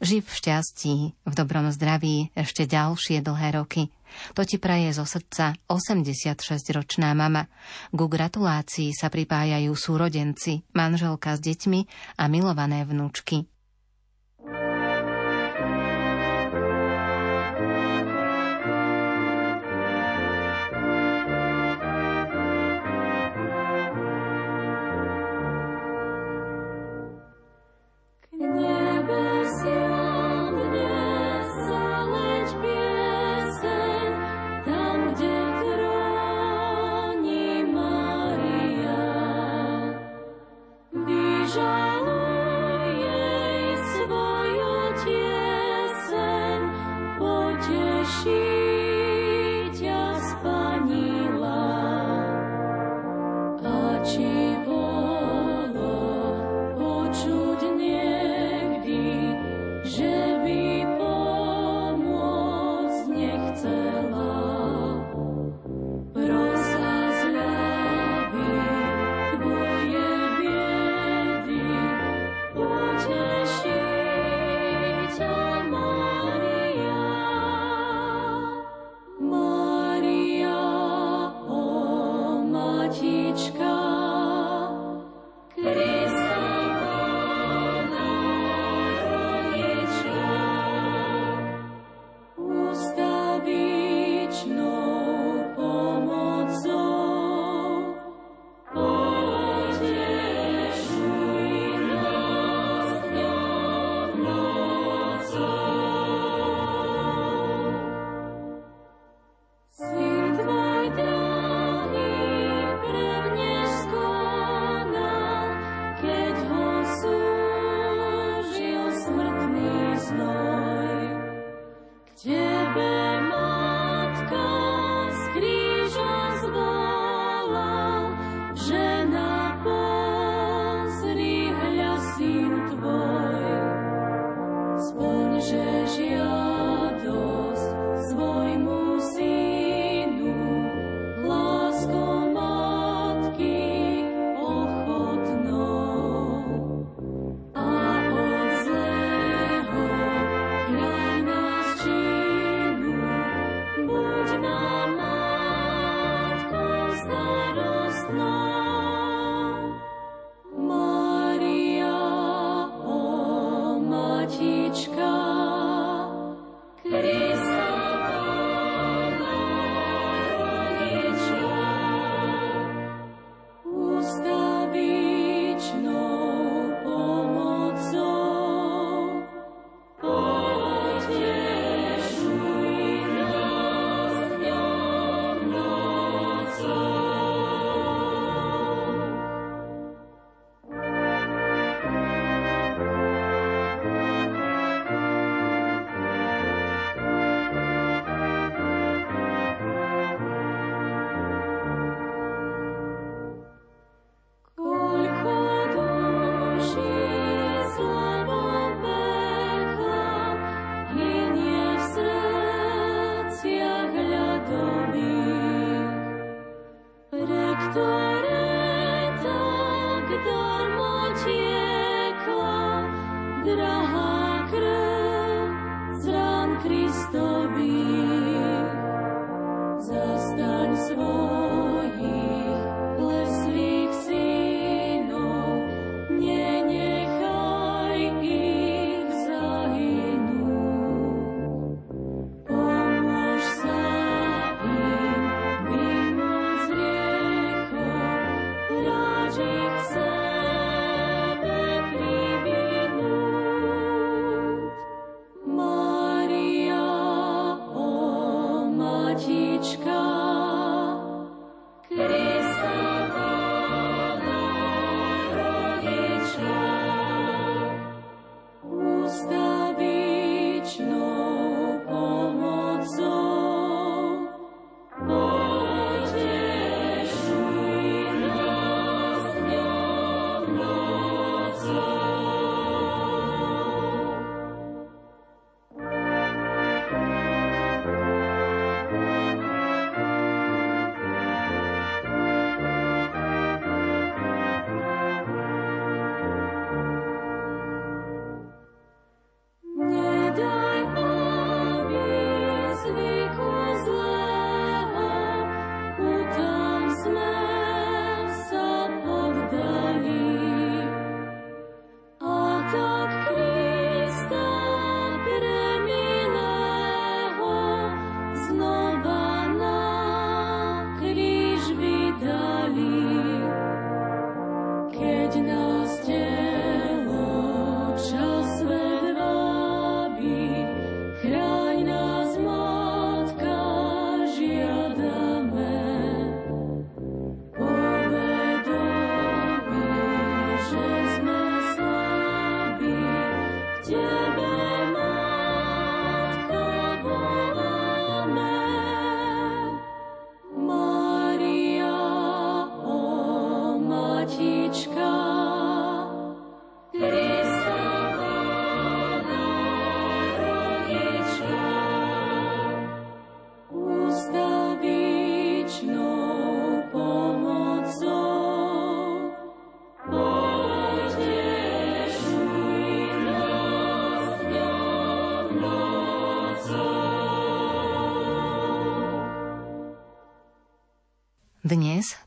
Živ 0.00 0.24
v 0.24 0.36
šťastí, 0.36 0.94
v 1.12 1.32
dobrom 1.36 1.68
zdraví 1.72 2.32
ešte 2.32 2.64
ďalšie 2.64 3.20
dlhé 3.20 3.60
roky– 3.60 3.88
to 4.32 4.42
ti 4.48 4.56
praje 4.56 4.90
zo 4.96 5.04
srdca 5.04 5.54
86-ročná 5.68 7.12
mama. 7.12 7.46
Ku 7.92 8.08
gratulácii 8.08 8.96
sa 8.96 9.12
pripájajú 9.12 9.72
súrodenci, 9.76 10.64
manželka 10.72 11.36
s 11.36 11.40
deťmi 11.44 11.80
a 12.18 12.24
milované 12.32 12.82
vnúčky. 12.88 13.51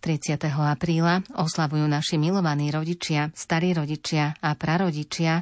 30. 0.05 0.37
apríla, 0.53 1.25
oslavujú 1.33 1.89
naši 1.89 2.21
milovaní 2.21 2.69
rodičia, 2.69 3.33
starí 3.33 3.73
rodičia 3.73 4.37
a 4.37 4.53
prarodičia 4.53 5.41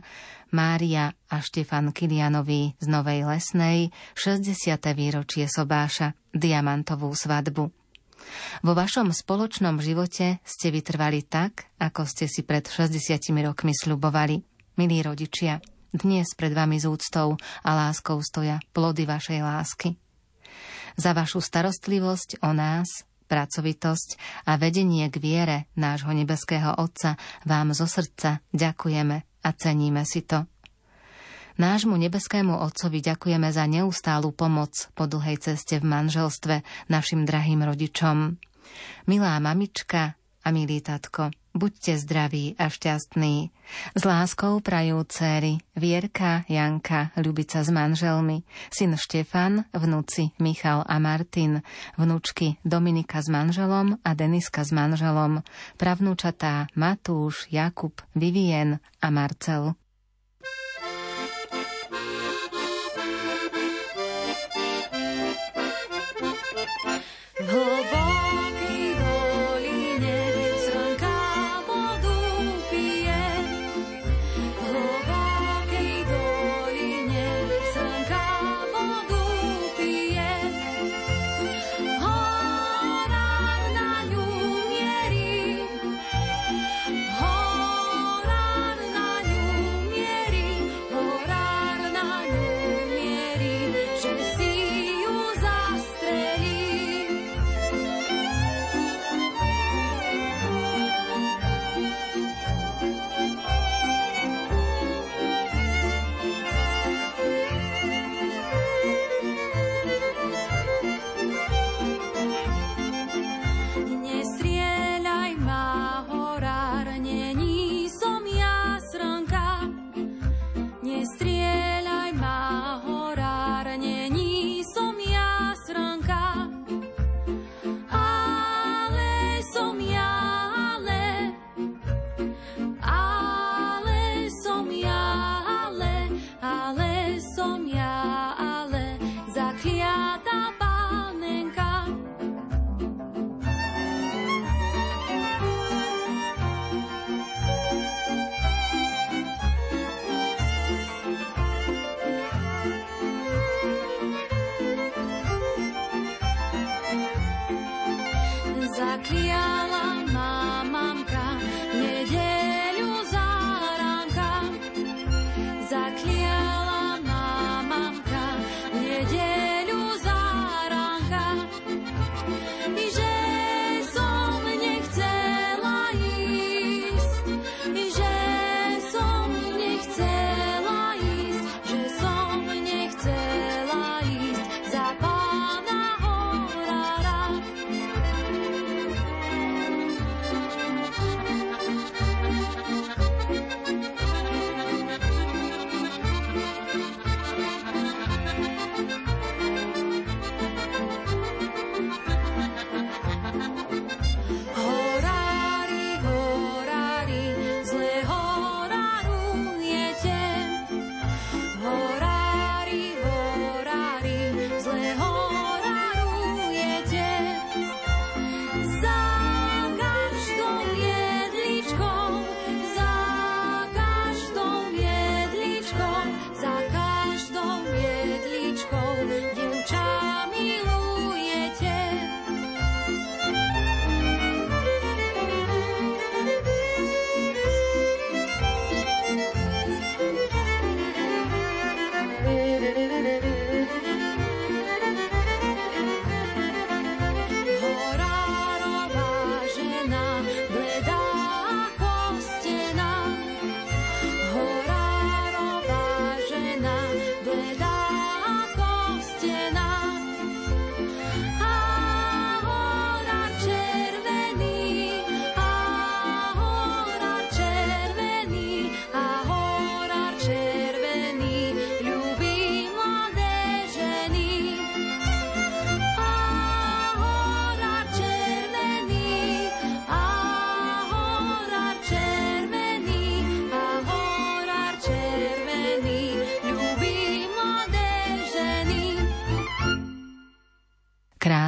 Mária 0.56 1.12
a 1.12 1.38
Štefan 1.44 1.92
Kilianovi 1.92 2.72
z 2.80 2.88
Novej 2.88 3.28
Lesnej 3.28 3.92
60. 4.16 4.80
výročie 4.96 5.52
sobáša, 5.52 6.16
diamantovú 6.32 7.12
svadbu. 7.12 7.76
Vo 8.64 8.72
vašom 8.72 9.12
spoločnom 9.12 9.84
živote 9.84 10.40
ste 10.48 10.72
vytrvali 10.72 11.28
tak, 11.28 11.68
ako 11.84 12.08
ste 12.08 12.32
si 12.32 12.48
pred 12.48 12.64
60 12.64 13.20
rokmi 13.44 13.76
sľubovali. 13.76 14.40
Milí 14.80 15.04
rodičia, 15.04 15.60
dnes 15.92 16.32
pred 16.40 16.56
vami 16.56 16.80
z 16.80 16.88
úctou 16.88 17.36
a 17.68 17.70
láskou 17.76 18.24
stoja 18.24 18.64
plody 18.72 19.04
vašej 19.04 19.44
lásky. 19.44 20.00
Za 20.96 21.12
vašu 21.12 21.44
starostlivosť 21.44 22.40
o 22.48 22.56
nás, 22.56 23.04
pracovitosť 23.34 24.10
a 24.46 24.62
vedenie 24.62 25.10
k 25.10 25.18
viere 25.18 25.58
nášho 25.74 26.14
nebeského 26.14 26.78
Otca 26.78 27.18
vám 27.50 27.74
zo 27.74 27.90
srdca 27.90 28.46
ďakujeme 28.54 29.18
a 29.42 29.50
ceníme 29.58 30.06
si 30.06 30.22
to. 30.22 30.46
Nášmu 31.54 31.98
nebeskému 31.98 32.62
Otcovi 32.66 33.02
ďakujeme 33.02 33.50
za 33.54 33.70
neustálu 33.70 34.34
pomoc 34.34 34.90
po 34.98 35.06
dlhej 35.06 35.38
ceste 35.38 35.78
v 35.78 35.86
manželstve 35.86 36.66
našim 36.90 37.26
drahým 37.30 37.62
rodičom. 37.62 38.38
Milá 39.06 39.38
mamička 39.38 40.18
a 40.18 40.48
milý 40.50 40.82
tatko, 40.82 41.30
Buďte 41.54 42.02
zdraví 42.02 42.58
a 42.58 42.66
šťastní. 42.66 43.54
S 43.94 44.02
láskou 44.02 44.58
prajú 44.58 45.06
céry 45.06 45.62
Vierka, 45.78 46.42
Janka, 46.50 47.14
Ľubica 47.14 47.62
s 47.62 47.70
manželmi, 47.70 48.42
syn 48.74 48.98
Štefan, 48.98 49.70
vnúci 49.70 50.34
Michal 50.42 50.82
a 50.82 50.98
Martin, 50.98 51.62
vnúčky 51.94 52.58
Dominika 52.66 53.22
s 53.22 53.30
manželom 53.30 54.02
a 54.02 54.10
Deniska 54.18 54.66
s 54.66 54.74
manželom, 54.74 55.46
pravnúčatá 55.78 56.74
Matúš, 56.74 57.46
Jakub, 57.54 58.02
Vivien 58.18 58.82
a 58.98 59.14
Marcel. 59.14 59.78
V 67.44 67.73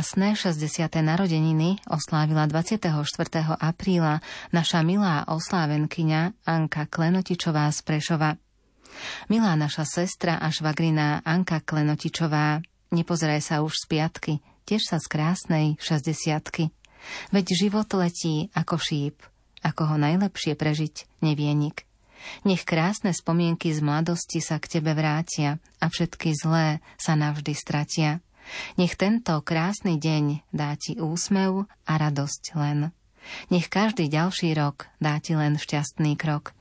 Krásne 0.05 0.37
60. 0.37 1.01
narodeniny 1.01 1.81
oslávila 1.89 2.45
24. 2.45 2.93
apríla 3.57 4.21
naša 4.53 4.85
milá 4.85 5.25
oslávenkyňa 5.25 6.45
Anka 6.45 6.85
Klenotičová 6.85 7.65
z 7.73 7.81
Prešova. 7.81 8.37
Milá 9.33 9.57
naša 9.57 9.81
sestra 9.81 10.37
a 10.37 10.53
švagrina 10.53 11.25
Anka 11.25 11.57
Klenotičová, 11.57 12.61
nepozeraj 12.93 13.41
sa 13.41 13.65
už 13.65 13.73
z 13.73 13.85
piatky, 13.89 14.33
tiež 14.69 14.85
sa 14.85 15.01
z 15.01 15.09
krásnej 15.09 15.65
60 15.81 16.69
Veď 17.33 17.45
život 17.57 17.89
letí 17.97 18.53
ako 18.53 18.77
šíp, 18.77 19.17
ako 19.65 19.89
ho 19.89 19.95
najlepšie 19.97 20.53
prežiť 20.53 21.25
nevie 21.25 21.49
nik. 21.57 21.81
Nech 22.45 22.61
krásne 22.61 23.09
spomienky 23.09 23.73
z 23.73 23.81
mladosti 23.81 24.37
sa 24.37 24.61
k 24.61 24.69
tebe 24.69 24.93
vrátia 24.93 25.57
a 25.81 25.89
všetky 25.89 26.29
zlé 26.37 26.77
sa 27.01 27.17
navždy 27.17 27.57
stratia. 27.57 28.21
Nech 28.79 28.95
tento 28.99 29.39
krásny 29.41 29.97
deň 29.97 30.45
dá 30.53 30.73
ti 30.77 30.97
úsmev 30.99 31.65
a 31.87 31.93
radosť 31.95 32.43
len. 32.57 32.93
Nech 33.49 33.67
každý 33.69 34.05
ďalší 34.07 34.53
rok 34.53 34.89
dá 35.01 35.17
ti 35.17 35.33
len 35.33 35.57
šťastný 35.57 36.13
krok. 36.15 36.53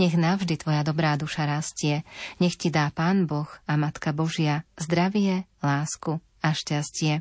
Nech 0.00 0.16
navždy 0.16 0.56
tvoja 0.56 0.80
dobrá 0.80 1.20
duša 1.20 1.44
rastie, 1.44 2.08
nech 2.40 2.56
ti 2.56 2.72
dá 2.72 2.88
Pán 2.88 3.28
Boh 3.28 3.48
a 3.68 3.76
Matka 3.76 4.16
Božia 4.16 4.64
zdravie, 4.80 5.44
lásku 5.60 6.16
a 6.40 6.48
šťastie. 6.56 7.20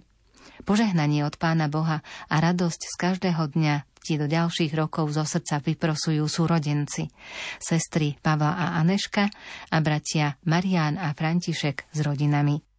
Požehnanie 0.64 1.28
od 1.28 1.36
Pána 1.36 1.68
Boha 1.68 2.00
a 2.32 2.36
radosť 2.40 2.82
z 2.88 2.96
každého 2.96 3.44
dňa 3.52 3.76
ti 4.06 4.22
do 4.22 4.30
ďalších 4.30 4.72
rokov 4.78 5.18
zo 5.18 5.26
srdca 5.26 5.60
vyprosujú 5.60 6.30
súrodenci. 6.30 7.10
Sestry 7.58 8.16
Pavla 8.22 8.54
a 8.54 8.66
Aneška 8.80 9.26
a 9.74 9.78
bratia 9.82 10.38
Marián 10.46 11.02
a 11.02 11.12
František 11.12 11.90
s 11.90 11.98
rodinami. 12.06 12.75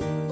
You 0.00 0.30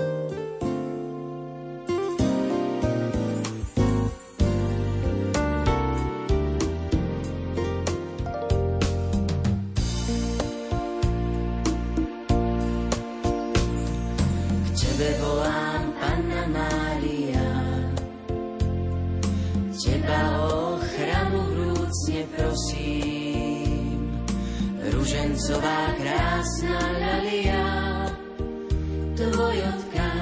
Ružencová 25.08 25.92
krásna 26.00 26.88
tvoj 27.00 27.67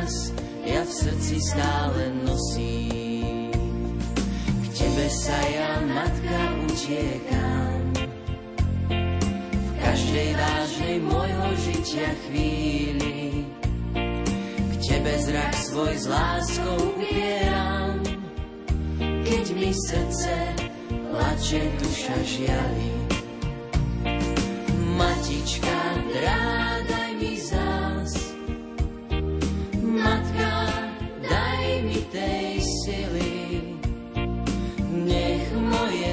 odkaz 0.06 0.30
ja 0.66 0.82
v 0.82 0.92
srdci 0.92 1.36
stále 1.42 2.02
nosím. 2.26 3.50
K 4.62 4.66
tebe 4.74 5.06
sa 5.10 5.38
ja, 5.50 5.72
matka, 5.86 6.38
utiekam, 6.66 7.82
v 9.50 9.72
každej 9.82 10.28
vážnej 10.34 10.96
môjho 11.02 11.48
žitia 11.62 12.10
chvíli. 12.26 13.46
K 14.70 14.74
tebe 14.82 15.12
zrak 15.22 15.54
svoj 15.54 15.94
s 15.94 16.06
láskou 16.06 16.78
upieram, 16.94 17.98
keď 18.98 19.44
mi 19.54 19.70
srdce 19.74 20.34
plače 21.10 21.62
duša 21.82 22.18
žiali 22.26 22.90
matička, 24.96 25.78
drádaj 26.08 27.05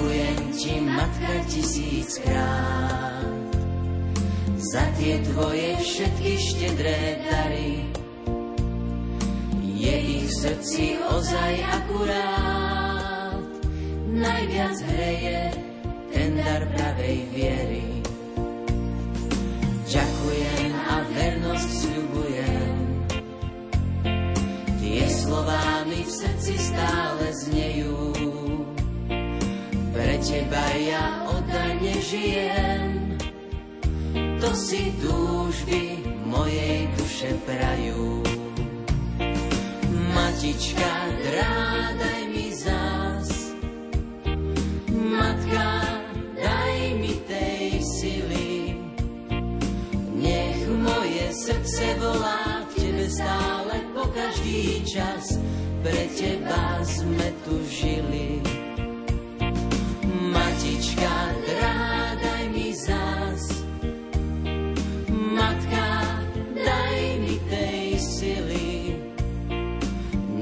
Ďakujem 0.00 0.40
ti, 0.56 0.80
matka, 0.80 1.34
tisíckrát 1.44 3.20
za 4.56 4.80
tie 4.96 5.20
tvoje 5.28 5.76
všetky 5.76 6.32
štedré 6.40 7.20
dary. 7.20 7.84
Je 9.60 9.92
ich 10.00 10.24
v 10.24 10.32
srdci 10.40 10.96
ozaj 11.04 11.52
akurát, 11.84 13.44
najviac 14.08 14.80
hreje 14.88 15.52
ten 16.16 16.32
dar 16.32 16.64
pravej 16.80 17.20
viery. 17.36 18.00
Ďakujem 19.84 20.72
a 20.80 20.94
vernosť 21.12 21.70
sľubujem. 21.76 22.72
Tie 24.80 25.04
slová 25.12 25.84
mi 25.84 26.00
v 26.00 26.12
srdci 26.24 26.56
stále 26.56 27.36
znejú. 27.44 28.09
Teba 30.20 30.66
ja 30.76 31.26
oddane 31.26 31.96
žijem. 31.98 33.18
To 34.40 34.50
si 34.54 34.92
túžby 35.00 36.04
mojej 36.28 36.86
duše 36.94 37.34
prajú. 37.48 38.22
Matička, 40.14 40.92
drádaj 41.24 42.22
mi 42.30 42.48
zás. 42.54 43.56
Matka, 44.92 45.68
daj 46.36 46.76
mi 47.00 47.14
tej 47.26 47.80
sily 47.80 48.50
srdce 51.50 51.94
volá 51.98 52.68
k 52.68 52.84
tebe 52.84 53.06
stále 53.08 53.74
po 53.94 54.04
každý 54.12 54.84
čas, 54.84 55.40
pre 55.80 56.06
teba 56.12 56.84
sme 56.84 57.32
tu 57.48 57.58
žili. 57.64 58.59
Drádaj 61.00 62.44
mi 62.52 62.76
zás, 62.76 63.64
matka, 65.08 65.88
daj 66.52 67.00
mi 67.24 67.40
tej 67.48 67.96
sily. 67.96 69.00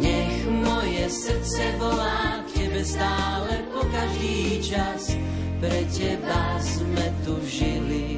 Nech 0.02 0.38
moje 0.50 1.06
srdce 1.06 1.62
volá 1.78 2.42
k 2.50 2.58
tebe 2.58 2.82
stále 2.82 3.62
po 3.70 3.86
každý 3.86 4.58
čas, 4.66 5.14
pre 5.62 5.86
teba 5.94 6.58
sme 6.58 7.06
tu 7.22 7.38
žili. 7.46 8.17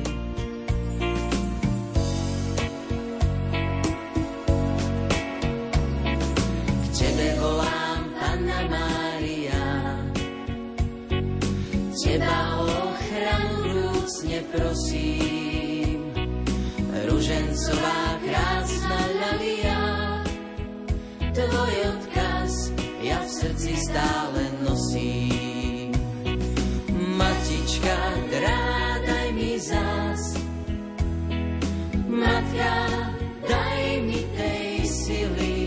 Vrúcne 14.30 14.38
prosím. 14.54 15.98
Ružencová 17.10 18.02
krásna 18.22 19.00
ľalia, 19.18 19.82
tvoj 21.34 21.74
odkaz 21.98 22.52
ja 23.02 23.18
v 23.18 23.30
srdci 23.30 23.72
stále 23.90 24.42
nosím. 24.62 25.90
Matička, 27.18 27.98
drádaj 28.30 29.28
mi 29.34 29.58
zás, 29.58 30.22
matka, 32.06 32.74
daj 33.44 33.82
mi 34.06 34.22
tej 34.38 34.70
sily, 34.86 35.58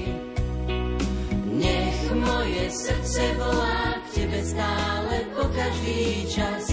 nech 1.51 1.99
moje 2.16 2.64
srdce 2.72 3.22
volá 3.38 3.99
k 4.07 4.24
tebe 4.24 4.39
stále 4.41 5.16
po 5.36 5.45
každý 5.51 6.26
čas, 6.32 6.73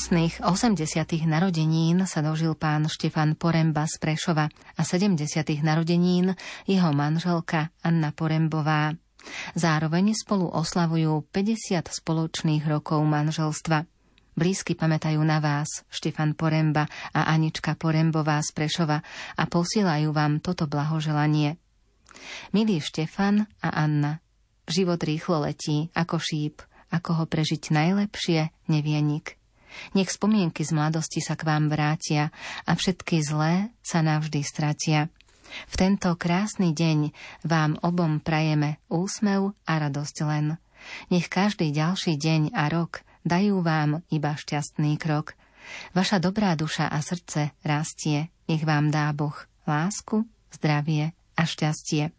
Krásnych 0.00 0.40
80. 0.40 1.28
narodenín 1.28 2.08
sa 2.08 2.24
dožil 2.24 2.56
pán 2.56 2.88
Štefan 2.88 3.36
Poremba 3.36 3.84
z 3.84 4.00
Prešova 4.00 4.48
a 4.48 4.80
70. 4.80 5.28
narodenín 5.60 6.32
jeho 6.64 6.90
manželka 6.96 7.68
Anna 7.84 8.08
Porembová. 8.08 8.96
Zároveň 9.52 10.16
spolu 10.16 10.48
oslavujú 10.48 11.28
50 11.28 11.92
spoločných 11.92 12.64
rokov 12.64 13.04
manželstva. 13.04 13.84
Blízky 14.40 14.72
pamätajú 14.72 15.20
na 15.20 15.36
vás, 15.36 15.84
Štefan 15.92 16.32
Poremba 16.32 16.88
a 17.12 17.28
Anička 17.28 17.76
Porembová 17.76 18.40
z 18.40 18.56
Prešova 18.56 19.04
a 19.36 19.42
posielajú 19.52 20.16
vám 20.16 20.40
toto 20.40 20.64
blahoželanie. 20.64 21.60
Milý 22.56 22.80
Štefan 22.80 23.44
a 23.60 23.68
Anna, 23.68 24.24
život 24.64 25.04
rýchlo 25.04 25.44
letí 25.44 25.92
ako 25.92 26.16
šíp, 26.16 26.64
ako 26.88 27.20
ho 27.20 27.24
prežiť 27.28 27.68
najlepšie 27.68 28.48
nevie 28.72 28.96
nik. 29.04 29.36
Nech 29.94 30.10
spomienky 30.10 30.62
z 30.66 30.74
mladosti 30.74 31.22
sa 31.22 31.34
k 31.38 31.46
vám 31.46 31.70
vrátia 31.70 32.34
a 32.66 32.72
všetky 32.74 33.22
zlé 33.22 33.70
sa 33.80 34.02
navždy 34.04 34.40
stratia. 34.42 35.08
V 35.66 35.74
tento 35.74 36.14
krásny 36.14 36.70
deň 36.70 37.10
vám 37.42 37.74
obom 37.82 38.22
prajeme 38.22 38.78
úsmev 38.86 39.58
a 39.66 39.72
radosť 39.82 40.16
len. 40.26 40.46
Nech 41.10 41.26
každý 41.26 41.74
ďalší 41.74 42.16
deň 42.16 42.54
a 42.54 42.70
rok 42.70 43.02
dajú 43.26 43.60
vám 43.60 44.00
iba 44.08 44.38
šťastný 44.38 44.96
krok. 44.96 45.34
Vaša 45.92 46.22
dobrá 46.22 46.56
duša 46.56 46.88
a 46.88 46.98
srdce 47.02 47.52
rastie, 47.62 48.32
nech 48.48 48.64
vám 48.64 48.88
dá 48.90 49.10
Boh 49.12 49.36
lásku, 49.68 50.24
zdravie 50.54 51.12
a 51.36 51.42
šťastie. 51.46 52.10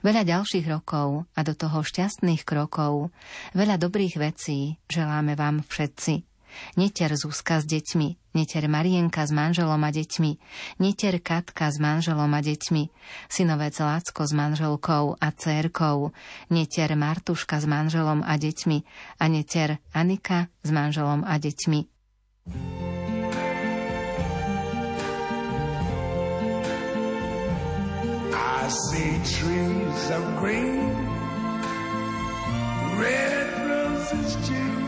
Veľa 0.00 0.24
ďalších 0.24 0.64
rokov 0.68 1.28
a 1.36 1.40
do 1.44 1.52
toho 1.52 1.84
šťastných 1.84 2.42
krokov, 2.48 3.12
veľa 3.52 3.76
dobrých 3.76 4.16
vecí 4.16 4.80
želáme 4.88 5.36
vám 5.36 5.60
všetci. 5.60 6.27
Neter 6.76 7.14
Zuzka 7.18 7.58
s 7.60 7.66
deťmi, 7.66 8.34
neter 8.38 8.64
Marienka 8.70 9.26
s 9.26 9.32
manželom 9.34 9.82
a 9.82 9.90
deťmi, 9.90 10.32
neter 10.78 11.18
Katka 11.18 11.70
s 11.70 11.82
manželom 11.82 12.30
a 12.30 12.40
deťmi, 12.40 12.82
synovec 13.26 13.74
Lácko 13.78 14.22
s 14.26 14.32
manželkou 14.32 15.18
a 15.18 15.28
cérkou, 15.34 16.14
neter 16.48 16.94
Martuška 16.94 17.58
s 17.58 17.66
manželom 17.66 18.22
a 18.22 18.34
deťmi 18.38 18.78
a 19.18 19.24
neter 19.26 19.82
Anika 19.94 20.48
s 20.62 20.70
manželom 20.70 21.26
a 21.26 21.34
deťmi. 21.36 21.80
I 28.38 28.70
see 28.70 29.16
trees 29.24 30.10
of 30.10 30.24
green, 30.36 30.92
red 33.00 33.48
roses 33.64 34.36
too. 34.46 34.87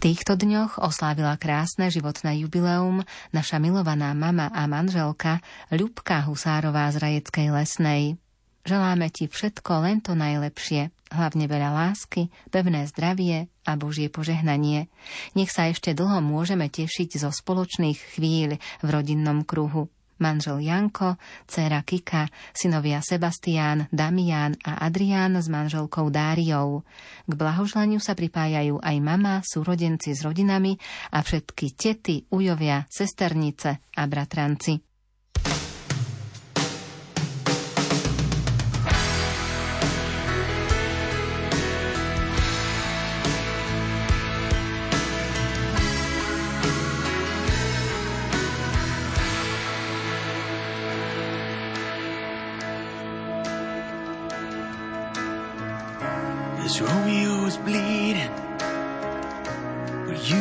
týchto 0.00 0.32
dňoch 0.32 0.80
oslávila 0.80 1.36
krásne 1.36 1.92
životné 1.92 2.40
jubileum 2.40 3.04
naša 3.36 3.60
milovaná 3.60 4.16
mama 4.16 4.48
a 4.48 4.64
manželka 4.64 5.44
Ľubka 5.68 6.24
Husárová 6.24 6.88
z 6.88 6.96
Rajeckej 7.04 7.52
lesnej. 7.52 8.16
Želáme 8.64 9.12
ti 9.12 9.28
všetko 9.28 9.84
len 9.84 10.00
to 10.00 10.16
najlepšie, 10.16 10.88
hlavne 11.12 11.44
veľa 11.44 11.70
lásky, 11.76 12.32
pevné 12.48 12.88
zdravie 12.88 13.52
a 13.68 13.76
Božie 13.76 14.08
požehnanie. 14.08 14.88
Nech 15.36 15.52
sa 15.52 15.68
ešte 15.68 15.92
dlho 15.92 16.24
môžeme 16.24 16.72
tešiť 16.72 17.20
zo 17.20 17.28
spoločných 17.28 18.16
chvíľ 18.16 18.56
v 18.80 18.88
rodinnom 18.88 19.44
kruhu. 19.44 19.92
Manžel 20.20 20.60
Janko, 20.68 21.16
dcéra 21.48 21.80
Kika, 21.80 22.28
synovia 22.52 23.00
Sebastián, 23.00 23.88
Damián 23.88 24.60
a 24.62 24.84
Adrián 24.84 25.40
s 25.40 25.48
manželkou 25.48 26.12
Dáriou. 26.12 26.84
K 27.24 27.32
blahožlaniu 27.32 27.98
sa 27.98 28.12
pripájajú 28.12 28.84
aj 28.84 28.96
mama, 29.00 29.40
súrodenci 29.40 30.12
s 30.12 30.20
rodinami 30.20 30.76
a 31.10 31.24
všetky 31.24 31.72
tety, 31.72 32.28
ujovia, 32.28 32.84
sesternice 32.92 33.80
a 33.96 34.02
bratranci. 34.04 34.89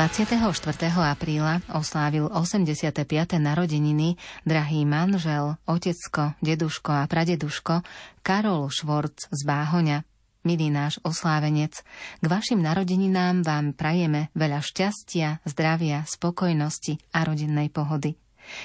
24. 0.00 0.96
apríla 0.96 1.60
oslávil 1.76 2.24
85. 2.32 3.04
narodeniny 3.36 4.16
drahý 4.48 4.88
manžel, 4.88 5.60
otecko, 5.68 6.32
deduško 6.40 6.88
a 6.88 7.04
pradeduško 7.04 7.84
Karol 8.24 8.72
Švorc 8.72 9.28
z 9.28 9.40
Báhoňa. 9.44 10.00
Milý 10.40 10.72
náš 10.72 11.04
oslávenec, 11.04 11.84
k 12.16 12.24
vašim 12.24 12.64
narodeninám 12.64 13.44
vám 13.44 13.76
prajeme 13.76 14.32
veľa 14.32 14.64
šťastia, 14.64 15.44
zdravia, 15.44 16.08
spokojnosti 16.08 16.96
a 17.12 17.20
rodinnej 17.28 17.68
pohody. 17.68 18.16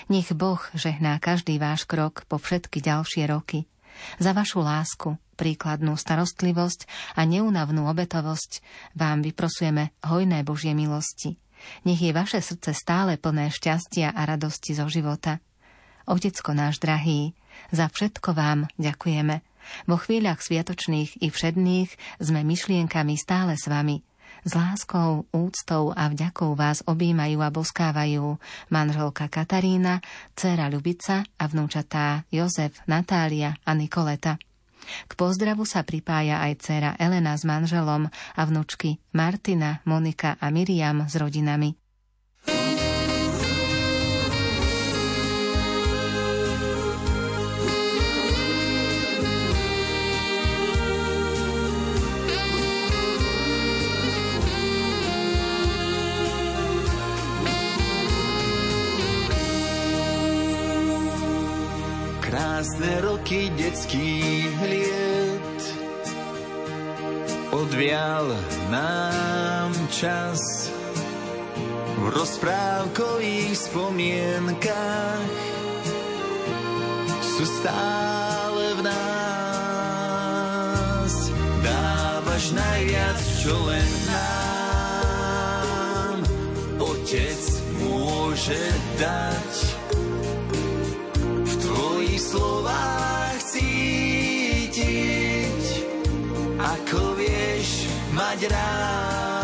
Nech 0.07 0.31
Boh 0.31 0.63
žehná 0.71 1.19
každý 1.19 1.59
váš 1.59 1.83
krok 1.83 2.23
po 2.31 2.39
všetky 2.39 2.79
ďalšie 2.79 3.27
roky. 3.27 3.67
Za 4.23 4.31
vašu 4.31 4.63
lásku, 4.63 5.19
príkladnú 5.35 5.99
starostlivosť 5.99 6.87
a 7.19 7.27
neunavnú 7.27 7.85
obetovosť 7.91 8.63
vám 8.95 9.21
vyprosujeme 9.21 9.91
hojné 10.07 10.41
Božie 10.47 10.71
milosti. 10.71 11.37
Nech 11.83 12.01
je 12.01 12.15
vaše 12.15 12.39
srdce 12.41 12.73
stále 12.73 13.19
plné 13.19 13.51
šťastia 13.51 14.15
a 14.15 14.21
radosti 14.23 14.73
zo 14.73 14.87
života. 14.87 15.43
Otecko 16.05 16.53
náš 16.53 16.77
drahý, 16.77 17.33
za 17.73 17.89
všetko 17.89 18.37
vám 18.37 18.69
ďakujeme. 18.77 19.41
Vo 19.89 19.97
chvíľach 19.97 20.45
sviatočných 20.45 21.25
i 21.25 21.27
všedných 21.33 21.89
sme 22.21 22.45
myšlienkami 22.45 23.17
stále 23.17 23.57
s 23.57 23.65
vami. 23.65 24.05
S 24.45 24.53
láskou, 24.53 25.25
úctou 25.33 25.89
a 25.89 26.05
vďakou 26.05 26.53
vás 26.53 26.85
objímajú 26.85 27.41
a 27.41 27.49
boskávajú 27.49 28.37
manželka 28.69 29.25
Katarína, 29.25 30.05
dcera 30.37 30.69
Ľubica 30.69 31.25
a 31.25 31.43
vnúčatá 31.49 32.29
Jozef, 32.29 32.77
Natália 32.85 33.57
a 33.65 33.73
Nikoleta. 33.73 34.37
K 35.05 35.11
pozdravu 35.13 35.63
sa 35.63 35.85
pripája 35.85 36.41
aj 36.41 36.53
dcera 36.59 36.91
Elena 36.97 37.37
s 37.37 37.45
manželom 37.45 38.09
a 38.11 38.41
vnúčky 38.43 38.97
Martina, 39.13 39.85
Monika 39.85 40.39
a 40.41 40.49
Miriam 40.49 41.05
s 41.05 41.15
rodinami. 41.19 41.84
Krásne 62.85 63.01
roky 63.01 63.49
detských 63.57 64.61
liet. 64.61 65.61
Odvial 67.49 68.29
nám 68.69 69.73
čas 69.89 70.69
v 71.97 72.13
rozprávkových 72.13 73.57
spomienkach 73.57 75.25
sú 77.25 77.41
stále 77.41 78.77
v 78.77 78.85
nás. 78.85 80.13
Dávaš 81.65 82.53
najviac, 82.53 83.17
čo 83.41 83.65
len 83.65 83.89
nám 84.13 86.21
otec 86.77 87.41
môže 87.81 88.61
dať 89.01 89.64
mať 98.35 98.51
rád, 98.51 99.34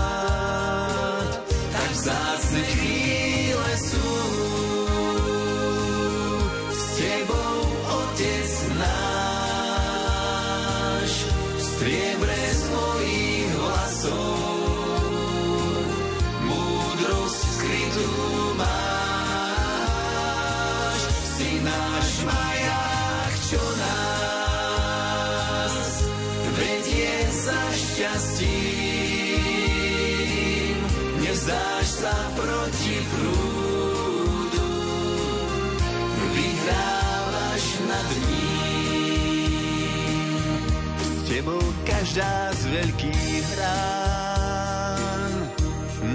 každá 42.02 42.50
z 42.58 42.64
veľkých 42.66 43.48
rán 43.62 45.34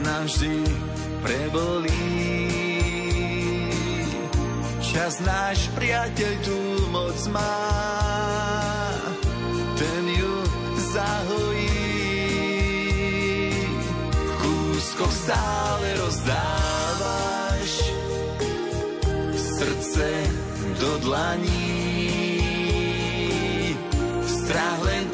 navždy 0.03 0.67
prebolí. 1.23 2.11
Čas 4.83 5.23
náš 5.23 5.71
priateľ 5.79 6.33
tu 6.43 6.59
moc 6.91 7.15
má, 7.31 7.63
ten 9.79 10.05
ju 10.11 10.35
zahojí. 10.91 11.79
V 14.11 14.33
kúskoch 14.43 15.15
stále 15.15 15.87
rozdávaš 16.03 17.71
srdce 19.39 20.07
do 20.83 20.99
dlaní. 20.99 21.79
Strach 24.27 24.83
len 24.83 25.06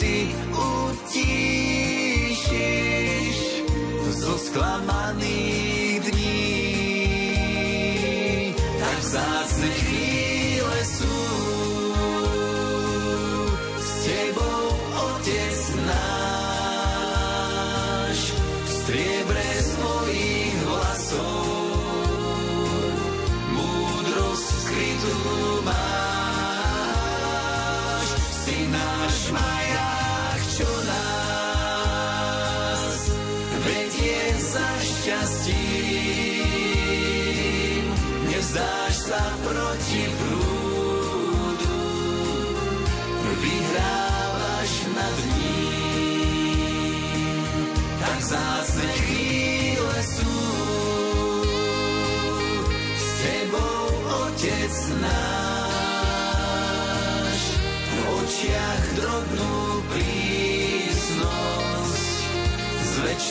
zo 4.53 5.02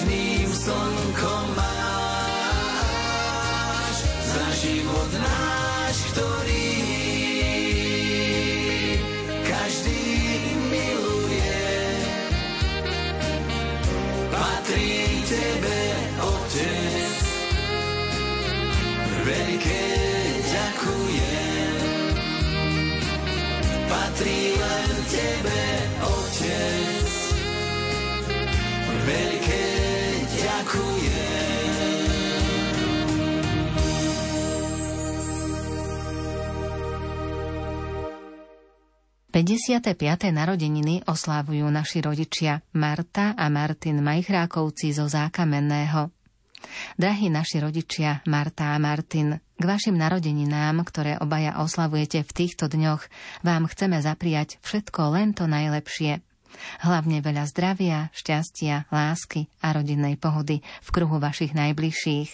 večným 0.01 0.49
slnkom 0.49 1.45
máš 1.53 2.81
za 4.33 4.45
život 4.57 5.11
náš, 5.13 5.97
ktorý 6.09 6.73
každý 9.45 10.01
miluje. 10.73 11.61
Patrí 14.33 15.21
tebe, 15.29 15.79
Otec, 16.17 17.21
veľké 19.21 19.85
ďakujem. 20.49 21.77
Patrí 23.85 24.57
len 24.57 24.89
tebe, 25.13 25.70
55. 39.41 39.97
narodeniny 40.29 41.01
oslávujú 41.09 41.65
naši 41.73 42.05
rodičia 42.05 42.61
Marta 42.77 43.33
a 43.33 43.49
Martin 43.49 43.97
Majchrákovci 44.05 44.93
zo 44.93 45.09
Zákamenného. 45.09 46.13
Drahí 46.93 47.33
naši 47.33 47.57
rodičia 47.57 48.21
Marta 48.29 48.69
a 48.69 48.77
Martin, 48.77 49.41
k 49.57 49.63
vašim 49.65 49.97
narodeninám, 49.97 50.85
ktoré 50.85 51.17
obaja 51.17 51.57
oslavujete 51.57 52.21
v 52.21 52.31
týchto 52.37 52.69
dňoch, 52.69 53.01
vám 53.41 53.65
chceme 53.65 53.97
zapriať 53.97 54.61
všetko 54.61 55.09
len 55.17 55.33
to 55.33 55.49
najlepšie. 55.49 56.21
Hlavne 56.85 57.25
veľa 57.25 57.49
zdravia, 57.49 58.13
šťastia, 58.13 58.93
lásky 58.93 59.49
a 59.65 59.73
rodinnej 59.73 60.21
pohody 60.21 60.61
v 60.61 60.89
kruhu 60.93 61.17
vašich 61.17 61.57
najbližších. 61.57 62.29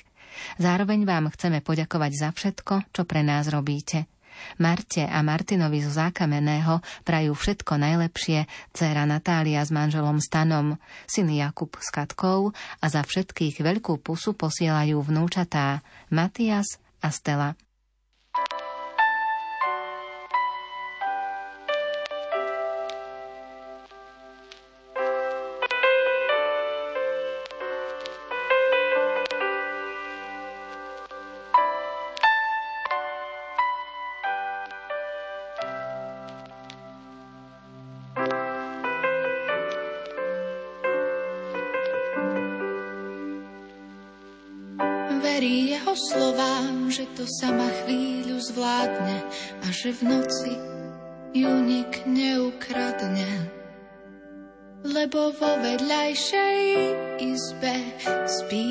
Zároveň 0.59 1.07
vám 1.07 1.31
chceme 1.31 1.63
poďakovať 1.63 2.11
za 2.19 2.29
všetko, 2.35 2.91
čo 2.91 3.07
pre 3.07 3.23
nás 3.23 3.47
robíte. 3.47 4.11
Marte 4.57 5.03
a 5.03 5.19
Martinovi 5.21 5.83
zo 5.83 5.91
Zákamenného 5.91 6.79
prajú 7.03 7.35
všetko 7.35 7.75
najlepšie 7.75 8.47
dcéra 8.71 9.03
Natália 9.03 9.61
s 9.61 9.69
manželom 9.69 10.23
Stanom, 10.23 10.79
syn 11.05 11.29
Jakub 11.33 11.75
s 11.77 11.91
Katkou 11.91 12.55
a 12.55 12.85
za 12.87 13.03
všetkých 13.03 13.59
veľkú 13.59 13.99
pusu 13.99 14.33
posielajú 14.33 15.03
vnúčatá 15.03 15.83
Matias 16.07 16.79
a 17.03 17.11
Stella. 17.11 17.66
Že 49.87 50.03
v 50.03 50.19
noci 50.19 50.53
ju 51.31 51.53
nik 51.63 52.03
neukradne. 52.03 53.47
Lebo 54.83 55.31
vo 55.31 55.51
vedľajšej 55.63 56.59
izbe 57.23 57.95
spí 58.27 58.67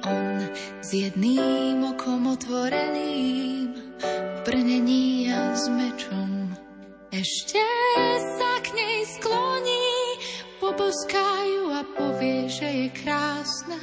on 0.00 0.48
s 0.80 0.96
jedným 0.96 1.84
okom 1.92 2.32
otvoreným 2.32 3.68
v 4.08 4.38
brnení 4.48 5.28
a 5.28 5.52
s 5.52 5.68
mečom. 5.68 6.56
Ešte 7.12 7.60
sa 8.40 8.52
k 8.64 8.72
nej 8.80 9.04
skloní, 9.12 9.92
poboskajú 10.56 11.68
a 11.76 11.84
povie, 12.00 12.48
že 12.48 12.64
je 12.64 12.88
krásna 12.96 13.82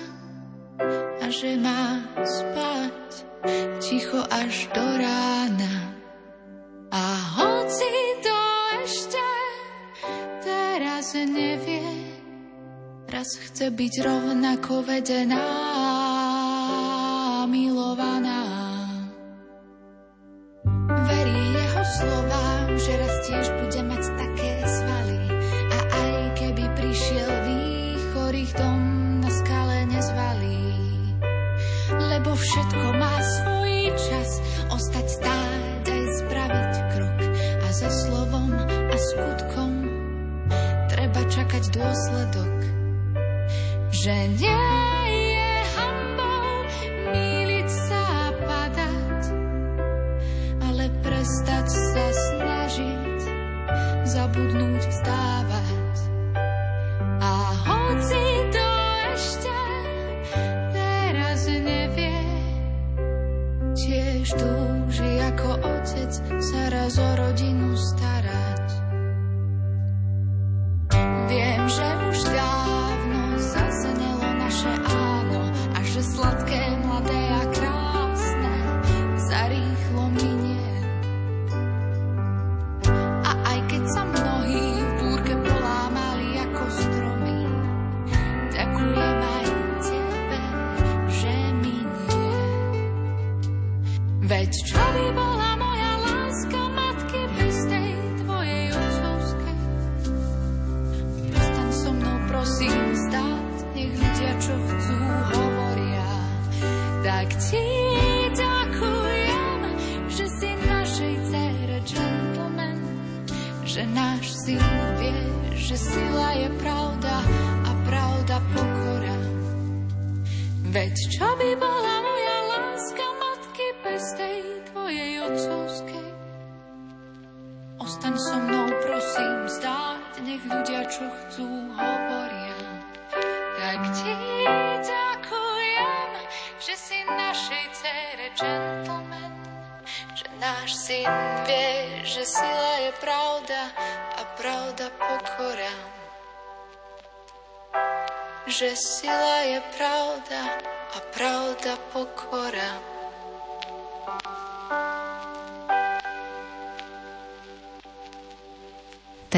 a 1.21 1.29
že 1.29 1.53
má 1.53 2.01
spať 2.25 3.29
ticho 3.77 4.25
až 4.25 4.73
do 4.73 4.81
rána. 4.81 5.93
A 6.93 7.17
hoci 7.41 7.89
to 8.21 8.37
ešte 8.85 9.25
teraz 10.45 11.17
nevie, 11.17 11.81
raz 13.09 13.33
chce 13.33 13.73
byť 13.73 13.93
rovnako 14.05 14.85
vedená, 14.85 15.41
milovaná. 17.49 18.45
Verí 21.09 21.41
jeho 21.57 21.83
slovám, 21.97 22.77
že 22.77 22.91
raz 22.93 23.15
tiež 23.25 23.47
bude 23.57 23.81
mať 23.89 24.03
také 24.13 24.53
svaly 24.61 25.21
a 25.73 25.79
aj 25.97 26.13
keby 26.37 26.65
prišiel 26.77 27.29
výchor 27.41 28.31
ich 28.37 28.53
dom 28.53 28.81
na 29.17 29.33
skale 29.33 29.89
nezvalí 29.89 30.61
lebo 31.89 32.37
všetko 32.37 32.85
má 33.01 33.17
svoj 33.17 33.73
čas. 33.97 34.29
Ostať 34.69 35.05
stáť 35.09 35.62
skutkom 39.11 39.71
treba 40.87 41.21
čakať 41.27 41.63
dôsledok, 41.75 42.55
že 43.91 44.15
nie 44.39 44.92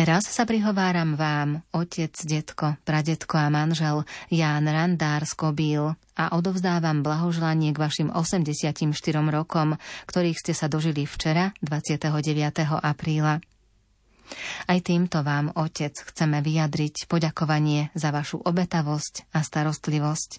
Teraz 0.06 0.30
sa 0.30 0.46
prihováram 0.46 1.18
vám, 1.18 1.66
otec, 1.74 2.14
detko, 2.14 2.78
pradetko 2.86 3.42
a 3.42 3.50
manžel 3.50 4.06
Ján 4.30 4.70
Randár 4.70 5.26
z 5.26 5.34
Kobíl 5.34 5.98
a 6.14 6.30
odovzdávam 6.38 7.02
blahoželanie 7.02 7.74
k 7.74 7.82
vašim 7.82 8.14
84 8.14 8.86
rokom, 9.34 9.82
ktorých 10.06 10.38
ste 10.38 10.54
sa 10.54 10.70
dožili 10.70 11.10
včera, 11.10 11.58
29. 11.66 12.22
apríla. 12.86 13.42
Aj 14.70 14.80
týmto 14.86 15.26
vám, 15.26 15.50
otec, 15.58 15.98
chceme 15.98 16.38
vyjadriť 16.38 17.10
poďakovanie 17.10 17.90
za 17.98 18.14
vašu 18.14 18.46
obetavosť 18.46 19.34
a 19.34 19.42
starostlivosť. 19.42 20.38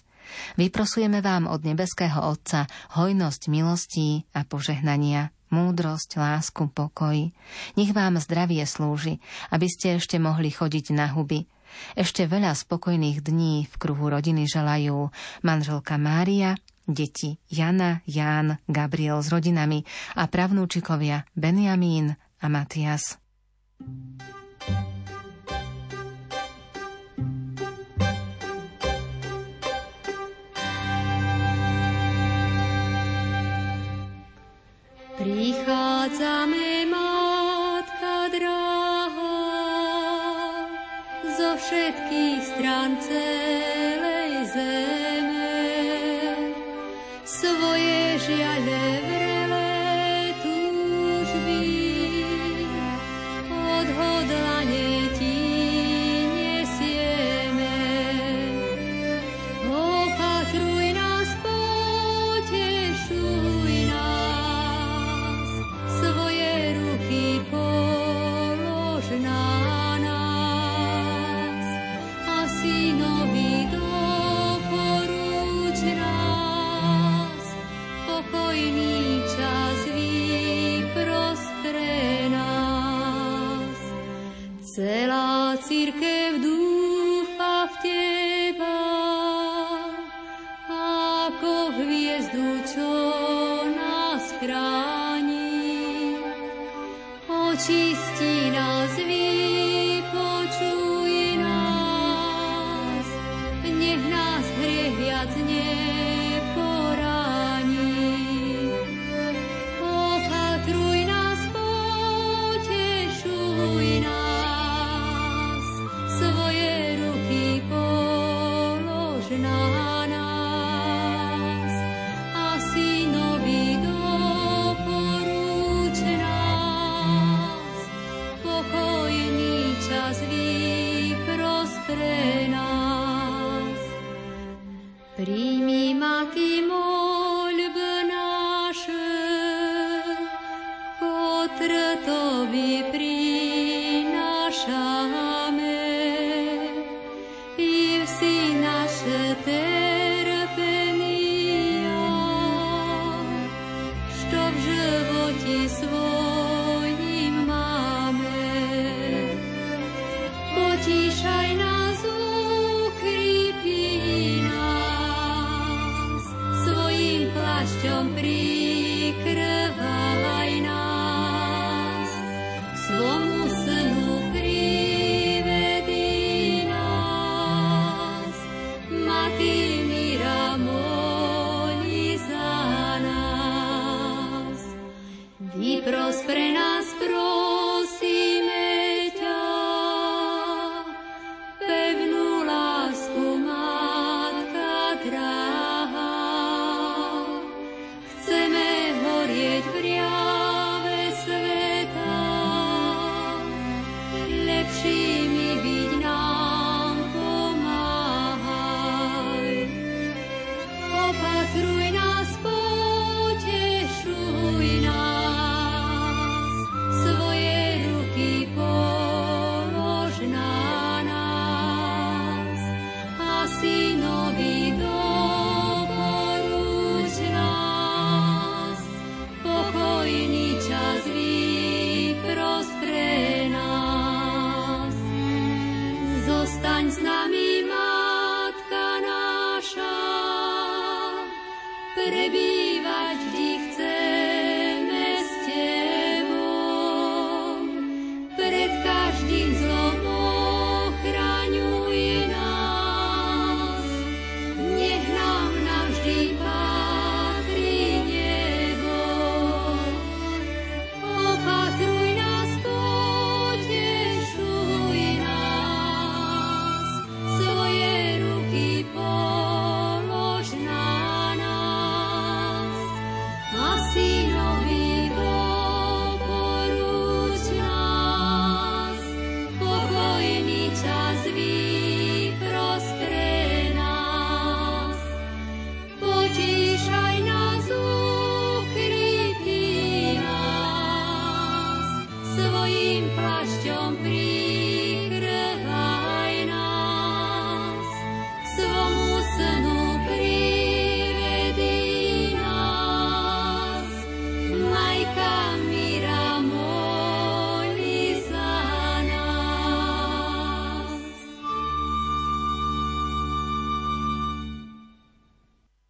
Vyprosujeme 0.55 1.19
vám 1.19 1.43
od 1.51 1.67
nebeského 1.67 2.23
Otca 2.23 2.71
hojnosť 2.95 3.51
milostí 3.51 4.23
a 4.31 4.47
požehnania, 4.47 5.35
múdrosť, 5.49 6.19
lásku, 6.19 6.67
pokoj. 6.71 7.31
Nech 7.75 7.91
vám 7.95 8.19
zdravie 8.19 8.63
slúži, 8.67 9.19
aby 9.51 9.67
ste 9.67 9.97
ešte 9.97 10.19
mohli 10.19 10.51
chodiť 10.51 10.95
na 10.95 11.11
huby. 11.11 11.47
Ešte 11.93 12.25
veľa 12.25 12.55
spokojných 12.55 13.21
dní 13.21 13.67
v 13.67 13.75
kruhu 13.75 14.07
rodiny 14.09 14.47
želajú 14.47 15.11
manželka 15.43 15.99
Mária, 15.99 16.55
deti 16.87 17.37
Jana, 17.51 18.01
Ján, 18.07 18.57
Gabriel 18.65 19.19
s 19.19 19.27
rodinami 19.27 19.83
a 20.15 20.25
pravnúčikovia 20.31 21.27
Benjamín 21.35 22.15
a 22.39 22.45
Matias. 22.47 23.19
Prichádzame, 35.27 36.87
Matka 36.87 38.31
drahá, 38.31 39.43
zo 41.35 41.51
všetkých 41.59 42.39
strán 42.55 42.95
celej 43.03 43.56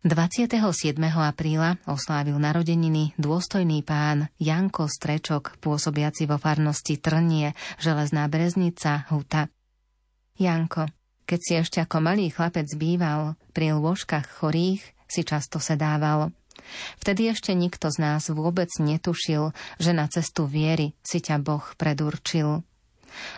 27. 0.07 0.95
apríla 1.03 1.83
oslávil 1.83 2.39
narodeniny 2.39 3.11
dôstojný 3.19 3.83
pán 3.83 4.31
Janko 4.39 4.87
Strečok, 4.87 5.59
pôsobiaci 5.59 6.23
vo 6.23 6.39
farnosti 6.39 6.95
Trnie, 6.95 7.51
Železná 7.83 8.31
Breznica, 8.31 9.03
Huta. 9.11 9.51
Janko, 10.39 10.87
keď 11.27 11.39
si 11.43 11.53
ešte 11.59 11.77
ako 11.83 11.99
malý 11.99 12.31
chlapec 12.31 12.71
býval, 12.79 13.35
pri 13.51 13.75
lôžkach 13.75 14.39
chorých 14.39 14.79
si 15.11 15.27
často 15.27 15.59
sedával. 15.59 16.31
Vtedy 17.03 17.27
ešte 17.27 17.51
nikto 17.51 17.91
z 17.91 17.99
nás 17.99 18.31
vôbec 18.31 18.71
netušil, 18.79 19.51
že 19.75 19.91
na 19.91 20.07
cestu 20.07 20.47
viery 20.47 20.95
si 21.03 21.19
ťa 21.19 21.43
Boh 21.43 21.67
predurčil. 21.75 22.63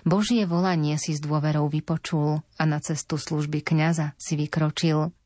Božie 0.06 0.46
volanie 0.46 1.02
si 1.02 1.18
s 1.18 1.20
dôverou 1.24 1.66
vypočul 1.66 2.46
a 2.62 2.64
na 2.70 2.78
cestu 2.78 3.18
služby 3.18 3.66
kňaza 3.66 4.14
si 4.22 4.38
vykročil– 4.38 5.10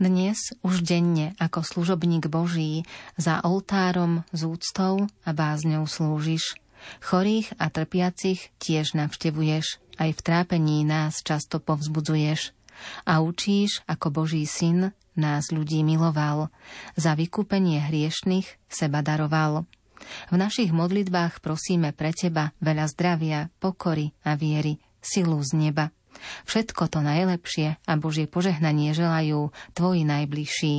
dnes 0.00 0.56
už 0.64 0.80
denne 0.84 1.36
ako 1.36 1.60
služobník 1.60 2.26
Boží 2.26 2.88
za 3.20 3.44
oltárom 3.44 4.24
z 4.32 4.48
úctou 4.48 5.06
a 5.24 5.30
bázňou 5.30 5.84
slúžiš. 5.84 6.56
Chorých 7.04 7.52
a 7.60 7.68
trpiacich 7.68 8.48
tiež 8.56 8.96
navštevuješ, 8.96 9.78
aj 10.00 10.10
v 10.16 10.20
trápení 10.24 10.82
nás 10.88 11.20
často 11.20 11.60
povzbudzuješ. 11.60 12.56
A 13.04 13.20
učíš, 13.20 13.84
ako 13.84 14.24
Boží 14.24 14.48
syn 14.48 14.96
nás 15.12 15.52
ľudí 15.52 15.84
miloval, 15.84 16.48
za 16.96 17.12
vykúpenie 17.12 17.84
hriešných 17.84 18.48
seba 18.72 19.04
daroval. 19.04 19.68
V 20.32 20.36
našich 20.40 20.72
modlitbách 20.72 21.44
prosíme 21.44 21.92
pre 21.92 22.16
teba 22.16 22.56
veľa 22.64 22.88
zdravia, 22.88 23.52
pokory 23.60 24.16
a 24.24 24.32
viery, 24.32 24.80
silu 25.04 25.36
z 25.44 25.68
neba. 25.68 25.92
Všetko 26.48 26.90
to 26.90 27.00
najlepšie 27.02 27.80
a 27.84 27.92
Božie 27.96 28.26
požehnanie 28.26 28.92
želajú 28.96 29.50
tvoji 29.72 30.02
najbližší. 30.04 30.76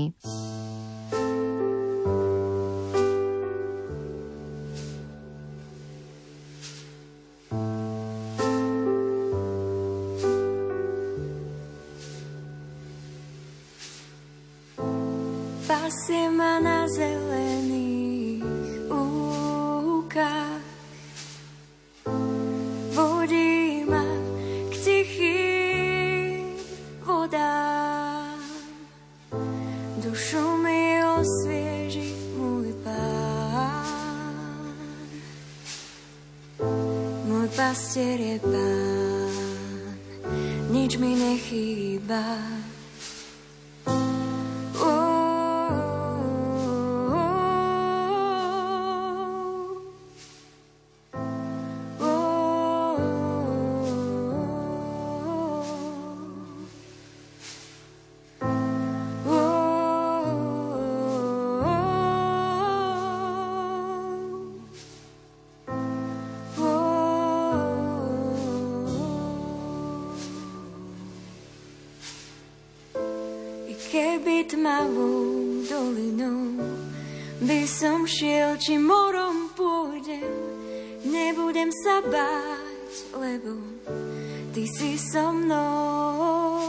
Si 84.92 85.00
so 85.00 85.32
mnou. 85.32 86.68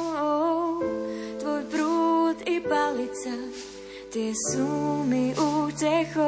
Tvoj 1.43 1.63
prúd 1.67 2.39
i 2.47 2.63
palica, 2.63 3.35
tie 4.15 4.31
sú 4.31 5.03
mi 5.11 5.35
útechou. 5.35 6.23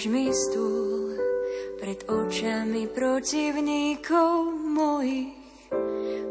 Prestieraš 0.00 0.16
mi 0.16 0.32
stôl 0.32 1.12
pred 1.76 2.00
očami 2.08 2.88
protivníkov 2.88 4.48
mojich. 4.72 5.36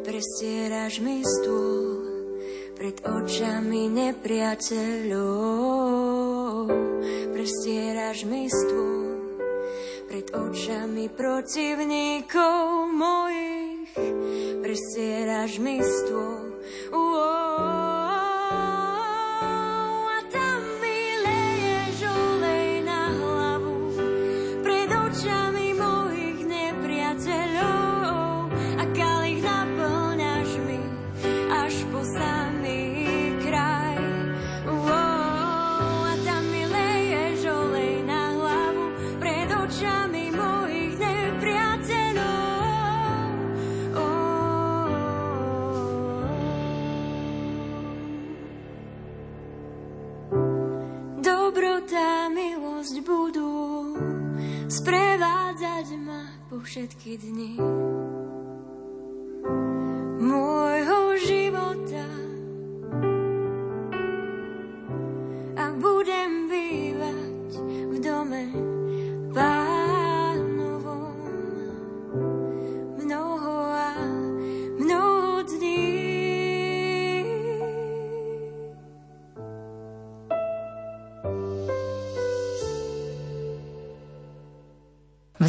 Prestieraš 0.01 0.97
mi 1.05 1.21
stôl 1.21 2.01
pred 2.73 2.97
očami 3.05 3.93
nepriateľov. 3.93 6.65
Prestieraš 7.29 8.25
mi 8.25 8.49
stôl 8.49 9.37
pred 10.09 10.33
očami 10.33 11.05
protivníkov 11.13 12.89
mojich. 12.89 13.93
Prestieraš 14.65 15.61
mi 15.61 15.77
stôl. 15.77 16.57
Uo, 16.89 17.37
všetky 56.61 57.17
dni. 57.17 57.51
Môjho 60.19 61.08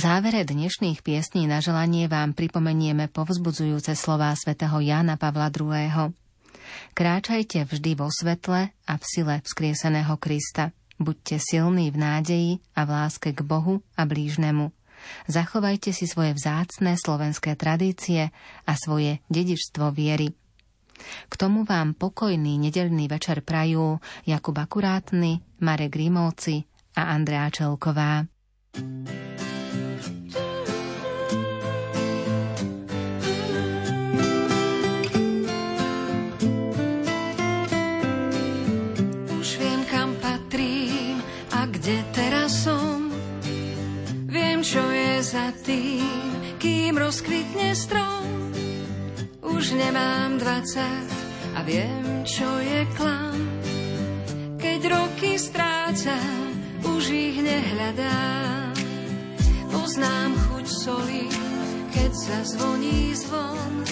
závere 0.00 0.48
dnešných 0.48 1.04
piesní 1.04 1.44
na 1.44 1.60
želanie 1.60 2.08
vám 2.08 2.32
pripomenieme 2.32 3.12
povzbudzujúce 3.12 3.92
slová 3.92 4.32
svätého 4.32 4.80
Jána 4.80 5.20
Pavla 5.20 5.52
II. 5.52 6.16
Kráčajte 6.96 7.68
vždy 7.68 8.00
vo 8.00 8.08
svetle 8.08 8.72
a 8.72 8.92
v 8.96 9.04
sile 9.04 9.44
vzkrieseného 9.44 10.16
Krista. 10.16 10.72
Buďte 10.96 11.36
silní 11.44 11.92
v 11.92 12.00
nádeji 12.00 12.50
a 12.72 12.88
v 12.88 12.90
láske 12.96 13.36
k 13.36 13.44
Bohu 13.44 13.84
a 13.92 14.08
blížnemu. 14.08 14.72
Zachovajte 15.28 15.92
si 15.92 16.08
svoje 16.08 16.32
vzácné 16.32 16.96
slovenské 16.96 17.52
tradície 17.60 18.32
a 18.64 18.72
svoje 18.80 19.20
dedičstvo 19.28 19.92
viery. 19.92 20.32
K 21.28 21.34
tomu 21.36 21.68
vám 21.68 21.92
pokojný 21.92 22.56
nedelný 22.56 23.04
večer 23.04 23.44
prajú 23.44 24.00
Jakub 24.24 24.56
Akurátny, 24.56 25.60
Marek 25.60 25.92
Grimovci 25.92 26.64
a 26.96 27.12
Andrea 27.12 27.52
Čelková. 27.52 28.24
thank 28.70 29.10
you 29.10 29.29
za 45.30 45.54
tým, 45.62 46.58
kým 46.58 46.98
rozkvitne 46.98 47.70
strom. 47.78 48.50
Už 49.46 49.78
nemám 49.78 50.42
dvacať, 50.42 51.06
a 51.54 51.62
viem, 51.62 52.26
čo 52.26 52.50
je 52.58 52.82
klam. 52.98 53.38
Keď 54.58 54.80
roky 54.90 55.38
strácam, 55.38 56.50
už 56.82 57.14
ich 57.14 57.38
nehľadám. 57.46 58.74
Poznám 59.70 60.34
chuť 60.34 60.66
soli, 60.66 61.30
keď 61.94 62.10
sa 62.10 62.38
zvoní 62.42 63.14
zvon. 63.14 63.86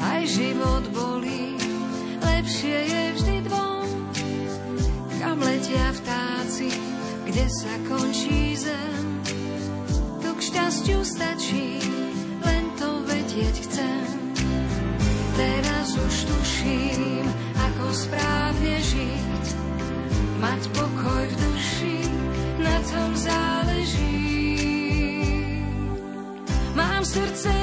Aj 0.00 0.24
život 0.24 0.88
bolí, 0.96 1.60
lepšie 2.24 2.78
je 2.88 3.04
vždy 3.20 3.36
dvom. 3.52 3.88
Kam 5.20 5.44
letia 5.44 5.92
vtáci, 5.92 6.72
kde 7.28 7.44
sa 7.52 7.74
končí 7.84 8.56
zem. 8.56 9.27
Šťastiu 10.48 11.04
stačí, 11.04 11.76
len 12.40 12.64
to 12.80 13.04
vedieť 13.04 13.68
chcem. 13.68 14.00
Teraz 15.36 15.92
už 15.92 16.14
tuším, 16.24 17.28
ako 17.52 17.84
správne 17.92 18.80
žiť. 18.80 19.44
Mať 20.40 20.62
pokoj 20.72 21.24
v 21.28 21.36
duši, 21.36 22.00
na 22.64 22.80
tom 22.80 23.12
záleží. 23.12 24.24
Mám 26.72 27.04
srdce 27.04 27.57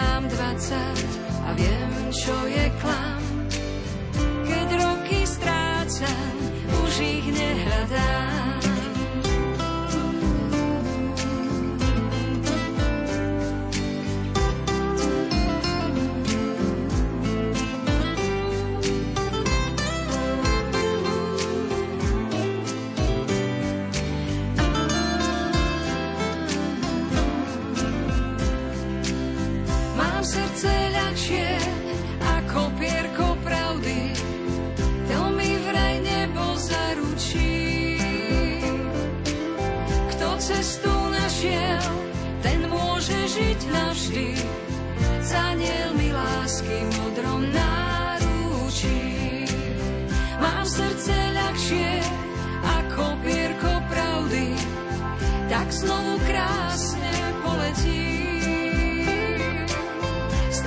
Nemám 0.00 0.28
20 0.28 1.44
a 1.44 1.52
viem, 1.60 1.92
čo 2.08 2.32
je 2.48 2.72
klam. 2.80 3.22
Keď 4.48 4.68
roky 4.80 5.28
strácam, 5.28 6.36
už 6.88 6.92
ich 7.04 7.26
nehľadám. 7.28 8.49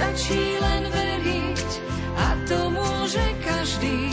Stačí 0.03 0.59
len 0.59 0.83
veriť 0.91 1.69
a 2.19 2.35
to 2.43 2.59
môže 2.75 3.23
každý. 3.39 4.11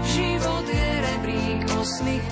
Život 0.00 0.64
je 0.64 0.88
rebrík 1.04 1.60
osmých 1.76 2.24